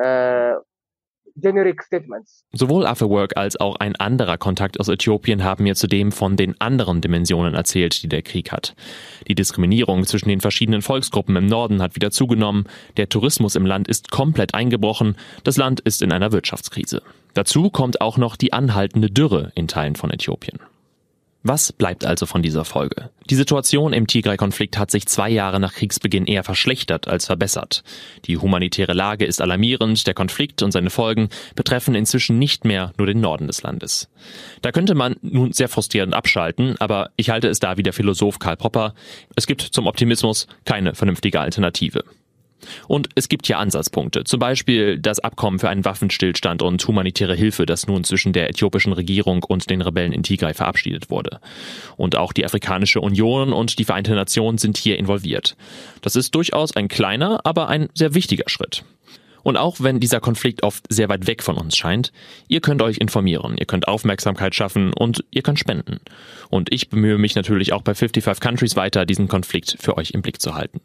uh, 0.01 0.59
generic 1.37 1.83
statements. 1.83 2.45
Sowohl 2.53 2.87
Afework 2.87 3.37
als 3.37 3.57
auch 3.57 3.77
ein 3.77 3.97
anderer 3.97 4.39
Kontakt 4.39 4.79
aus 4.79 4.89
Äthiopien 4.89 5.45
haben 5.45 5.65
mir 5.65 5.75
zudem 5.75 6.13
von 6.13 6.37
den 6.37 6.61
anderen 6.61 7.01
Dimensionen 7.01 7.55
erzählt, 7.55 8.03
die 8.03 8.09
der 8.09 8.23
Krieg 8.23 8.53
hat. 8.53 8.75
Die 9.29 9.35
Diskriminierung 9.35 10.05
zwischen 10.05 10.29
den 10.29 10.41
verschiedenen 10.41 10.83
Volksgruppen 10.83 11.37
im 11.37 11.47
Norden 11.47 11.83
hat 11.83 11.95
wieder 11.95 12.11
zugenommen, 12.11 12.65
der 12.97 13.09
Tourismus 13.09 13.55
im 13.55 13.67
Land 13.67 13.89
ist 13.89 14.11
komplett 14.11 14.55
eingebrochen, 14.55 15.17
das 15.45 15.57
Land 15.57 15.81
ist 15.81 16.03
in 16.03 16.13
einer 16.13 16.33
Wirtschaftskrise. 16.33 17.03
Dazu 17.35 17.71
kommt 17.71 18.01
auch 18.01 18.19
noch 18.19 18.37
die 18.37 18.53
anhaltende 18.53 19.09
Dürre 19.09 19.53
in 19.55 19.69
Teilen 19.69 19.97
von 19.97 20.11
Äthiopien. 20.11 20.59
Was 21.45 21.73
bleibt 21.73 22.05
also 22.05 22.25
von 22.27 22.41
dieser 22.41 22.65
Folge? 22.65 23.11
Die 23.29 23.35
Situation 23.35 23.93
im 23.93 24.07
Tigray-Konflikt 24.07 24.79
hat 24.79 24.93
sich 24.93 25.07
zwei 25.07 25.29
Jahre 25.29 25.59
nach 25.59 25.75
Kriegsbeginn 25.75 26.27
eher 26.27 26.45
verschlechtert 26.45 27.09
als 27.09 27.27
verbessert. 27.27 27.83
Die 28.27 28.39
humanitäre 28.39 28.93
Lage 28.93 29.25
ist 29.25 29.41
alarmierend, 29.41 30.07
der 30.07 30.15
Konflikt 30.15 30.63
und 30.63 30.71
seine 30.71 30.91
Folgen 30.91 31.31
betreffen 31.57 31.97
inzwischen 31.97 32.39
nicht 32.39 32.65
mehr 32.65 32.93
nur 32.97 33.09
den 33.09 33.21
Norden 33.21 33.49
des 33.49 33.63
Landes. 33.63 34.09
Da 34.61 34.71
könnte 34.71 34.95
man 34.95 35.17
nun 35.21 35.53
sehr 35.53 35.69
frustrierend 35.69 36.15
abschalten, 36.15 36.77
aber 36.79 37.11
ich 37.17 37.31
halte 37.31 37.49
es 37.49 37.59
da 37.59 37.77
wie 37.77 37.83
der 37.83 37.93
Philosoph 37.93 38.39
Karl 38.39 38.57
Popper, 38.57 38.95
es 39.35 39.49
gibt 39.49 39.63
zum 39.63 39.89
Optimismus 39.89 40.47
keine 40.65 40.95
vernünftige 40.95 41.41
Alternative. 41.41 42.05
Und 42.89 43.09
es 43.15 43.29
gibt 43.29 43.47
hier 43.47 43.59
Ansatzpunkte, 43.59 44.25
zum 44.25 44.41
Beispiel 44.41 44.99
das 44.99 45.21
Abkommen 45.21 45.59
für 45.59 45.69
einen 45.69 45.85
Waffenstillstand 45.85 46.63
und 46.63 46.87
humanitäre 46.87 47.35
Hilfe, 47.35 47.67
das 47.67 47.87
nun 47.87 48.05
zwischen 48.05 48.33
der 48.33 48.49
äthiopischen 48.51 48.93
Regierung 48.93 49.45
und 49.45 49.71
den 49.71 49.83
Rebellen 49.83 50.13
in 50.13 50.23
Tigray 50.23 50.55
verabschiedet 50.55 51.11
wurde. 51.11 51.41
Und 51.97 52.17
auch 52.17 52.33
die 52.33 52.45
Afrikanische 52.45 53.01
Union 53.01 53.53
und 53.53 53.79
die 53.79 53.85
Vereinte 53.85 54.15
Nationen 54.15 54.59
sind 54.59 54.77
hier 54.77 54.99
involviert. 54.99 55.57
Das 56.01 56.17
ist 56.17 56.35
durchaus 56.35 56.77
ein 56.77 56.89
kleiner, 56.89 57.41
aber 57.45 57.69
ein 57.69 57.89
sehr 57.95 58.15
wichtiger 58.15 58.49
Schritt. 58.49 58.85
Und 59.43 59.57
auch 59.57 59.77
wenn 59.81 60.01
dieser 60.01 60.21
Konflikt 60.21 60.63
oft 60.63 60.85
sehr 60.89 61.09
weit 61.09 61.27
weg 61.27 61.43
von 61.43 61.57
uns 61.57 61.77
scheint, 61.77 62.13
ihr 62.49 62.61
könnt 62.61 62.83
euch 62.83 62.99
informieren, 62.99 63.57
ihr 63.59 63.67
könnt 63.67 63.89
Aufmerksamkeit 63.89 64.55
schaffen 64.55 64.93
und 64.93 65.25
ihr 65.31 65.43
könnt 65.43 65.59
spenden. 65.59 66.01
Und 66.49 66.73
ich 66.73 66.89
bemühe 66.89 67.19
mich 67.19 67.35
natürlich 67.35 67.73
auch 67.73 67.83
bei 67.83 67.95
55 67.95 68.41
Countries 68.41 68.77
weiter, 68.77 69.05
diesen 69.05 69.29
Konflikt 69.29 69.77
für 69.81 69.97
euch 69.97 70.13
im 70.13 70.23
Blick 70.23 70.41
zu 70.41 70.55
halten. 70.55 70.81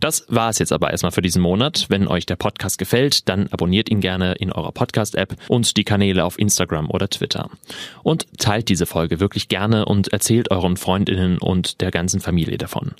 Das 0.00 0.24
war 0.28 0.50
es 0.50 0.58
jetzt 0.58 0.72
aber 0.72 0.90
erstmal 0.90 1.12
für 1.12 1.22
diesen 1.22 1.42
Monat. 1.42 1.86
Wenn 1.88 2.08
euch 2.08 2.26
der 2.26 2.36
Podcast 2.36 2.78
gefällt, 2.78 3.28
dann 3.28 3.48
abonniert 3.48 3.90
ihn 3.90 4.00
gerne 4.00 4.34
in 4.34 4.52
eurer 4.52 4.72
Podcast-App 4.72 5.36
und 5.48 5.76
die 5.76 5.84
Kanäle 5.84 6.24
auf 6.24 6.38
Instagram 6.38 6.90
oder 6.90 7.08
Twitter. 7.08 7.50
Und 8.02 8.26
teilt 8.38 8.68
diese 8.68 8.86
Folge 8.86 9.20
wirklich 9.20 9.48
gerne 9.48 9.84
und 9.84 10.08
erzählt 10.08 10.50
euren 10.50 10.76
Freundinnen 10.76 11.38
und 11.38 11.80
der 11.80 11.90
ganzen 11.90 12.20
Familie 12.20 12.58
davon. 12.58 12.92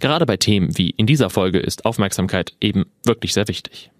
Gerade 0.00 0.26
bei 0.26 0.36
Themen 0.36 0.76
wie 0.78 0.90
in 0.90 1.06
dieser 1.06 1.30
Folge 1.30 1.58
ist 1.58 1.84
Aufmerksamkeit 1.84 2.52
eben 2.60 2.84
wirklich 3.04 3.32
sehr 3.32 3.48
wichtig. 3.48 3.90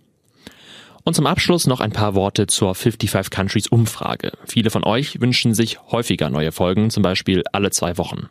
Und 1.06 1.14
zum 1.14 1.26
Abschluss 1.26 1.66
noch 1.66 1.80
ein 1.80 1.92
paar 1.92 2.14
Worte 2.14 2.46
zur 2.46 2.74
55 2.74 3.30
Countries 3.30 3.68
Umfrage. 3.68 4.32
Viele 4.46 4.70
von 4.70 4.84
euch 4.84 5.20
wünschen 5.20 5.52
sich 5.52 5.78
häufiger 5.90 6.30
neue 6.30 6.50
Folgen, 6.50 6.88
zum 6.88 7.02
Beispiel 7.02 7.42
alle 7.52 7.70
zwei 7.70 7.98
Wochen. 7.98 8.30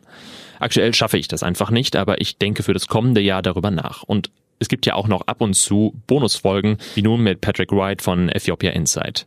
Aktuell 0.58 0.92
schaffe 0.92 1.16
ich 1.16 1.28
das 1.28 1.44
einfach 1.44 1.70
nicht, 1.70 1.94
aber 1.94 2.20
ich 2.20 2.36
denke 2.38 2.64
für 2.64 2.74
das 2.74 2.88
kommende 2.88 3.20
Jahr 3.20 3.42
darüber 3.42 3.70
nach. 3.70 4.02
Und 4.02 4.30
es 4.58 4.68
gibt 4.68 4.86
ja 4.86 4.94
auch 4.94 5.06
noch 5.06 5.22
ab 5.28 5.40
und 5.40 5.54
zu 5.54 5.94
Bonusfolgen, 6.08 6.78
wie 6.96 7.02
nun 7.02 7.20
mit 7.20 7.40
Patrick 7.40 7.70
Wright 7.70 8.02
von 8.02 8.28
Ethiopia 8.28 8.72
Insight. 8.72 9.26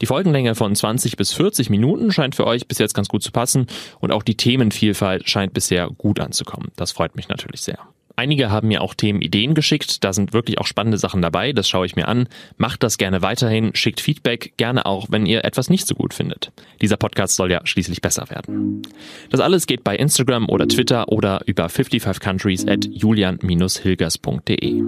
Die 0.00 0.06
Folgenlänge 0.06 0.54
von 0.54 0.74
20 0.74 1.16
bis 1.16 1.32
40 1.32 1.70
Minuten 1.70 2.12
scheint 2.12 2.36
für 2.36 2.46
euch 2.46 2.68
bis 2.68 2.78
jetzt 2.78 2.94
ganz 2.94 3.08
gut 3.08 3.22
zu 3.24 3.32
passen 3.32 3.66
und 4.00 4.12
auch 4.12 4.22
die 4.22 4.36
Themenvielfalt 4.36 5.28
scheint 5.28 5.52
bisher 5.52 5.88
gut 5.88 6.20
anzukommen. 6.20 6.70
Das 6.76 6.92
freut 6.92 7.16
mich 7.16 7.28
natürlich 7.28 7.62
sehr. 7.62 7.78
Einige 8.16 8.50
haben 8.50 8.68
mir 8.68 8.80
auch 8.80 8.94
Themenideen 8.94 9.54
geschickt, 9.54 10.04
da 10.04 10.12
sind 10.12 10.32
wirklich 10.32 10.58
auch 10.58 10.66
spannende 10.66 10.98
Sachen 10.98 11.20
dabei, 11.20 11.52
das 11.52 11.68
schaue 11.68 11.86
ich 11.86 11.96
mir 11.96 12.06
an. 12.06 12.28
Macht 12.56 12.84
das 12.84 12.96
gerne 12.96 13.22
weiterhin, 13.22 13.74
schickt 13.74 14.00
Feedback, 14.00 14.54
gerne 14.56 14.86
auch, 14.86 15.08
wenn 15.10 15.26
ihr 15.26 15.44
etwas 15.44 15.68
nicht 15.68 15.86
so 15.86 15.96
gut 15.96 16.14
findet. 16.14 16.52
Dieser 16.80 16.96
Podcast 16.96 17.34
soll 17.34 17.50
ja 17.50 17.60
schließlich 17.64 18.00
besser 18.02 18.30
werden. 18.30 18.82
Das 19.30 19.40
alles 19.40 19.66
geht 19.66 19.82
bei 19.82 19.96
Instagram 19.96 20.48
oder 20.48 20.68
Twitter 20.68 21.08
oder 21.08 21.40
über 21.46 21.66
55countries 21.66 22.70
at 22.70 22.86
julian-hilgers.de. 22.86 24.82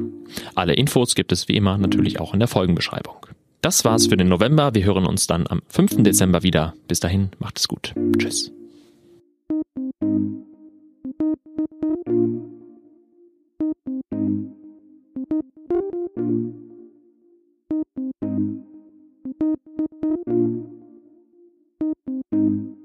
Alle 0.54 0.74
Infos 0.74 1.14
gibt 1.14 1.32
es 1.32 1.48
wie 1.48 1.56
immer 1.56 1.78
natürlich 1.78 2.20
auch 2.20 2.32
in 2.32 2.38
der 2.38 2.48
Folgenbeschreibung. 2.48 3.26
Das 3.60 3.84
war's 3.84 4.06
für 4.06 4.16
den 4.16 4.28
November. 4.28 4.74
Wir 4.74 4.84
hören 4.84 5.06
uns 5.06 5.26
dann 5.26 5.46
am 5.48 5.62
5. 5.68 6.04
Dezember 6.04 6.44
wieder. 6.44 6.74
Bis 6.86 7.00
dahin, 7.00 7.30
macht 7.40 7.58
es 7.58 7.66
gut. 7.66 7.94
Tschüss. 8.16 8.55
Thank 19.38 19.58
you. 22.32 22.75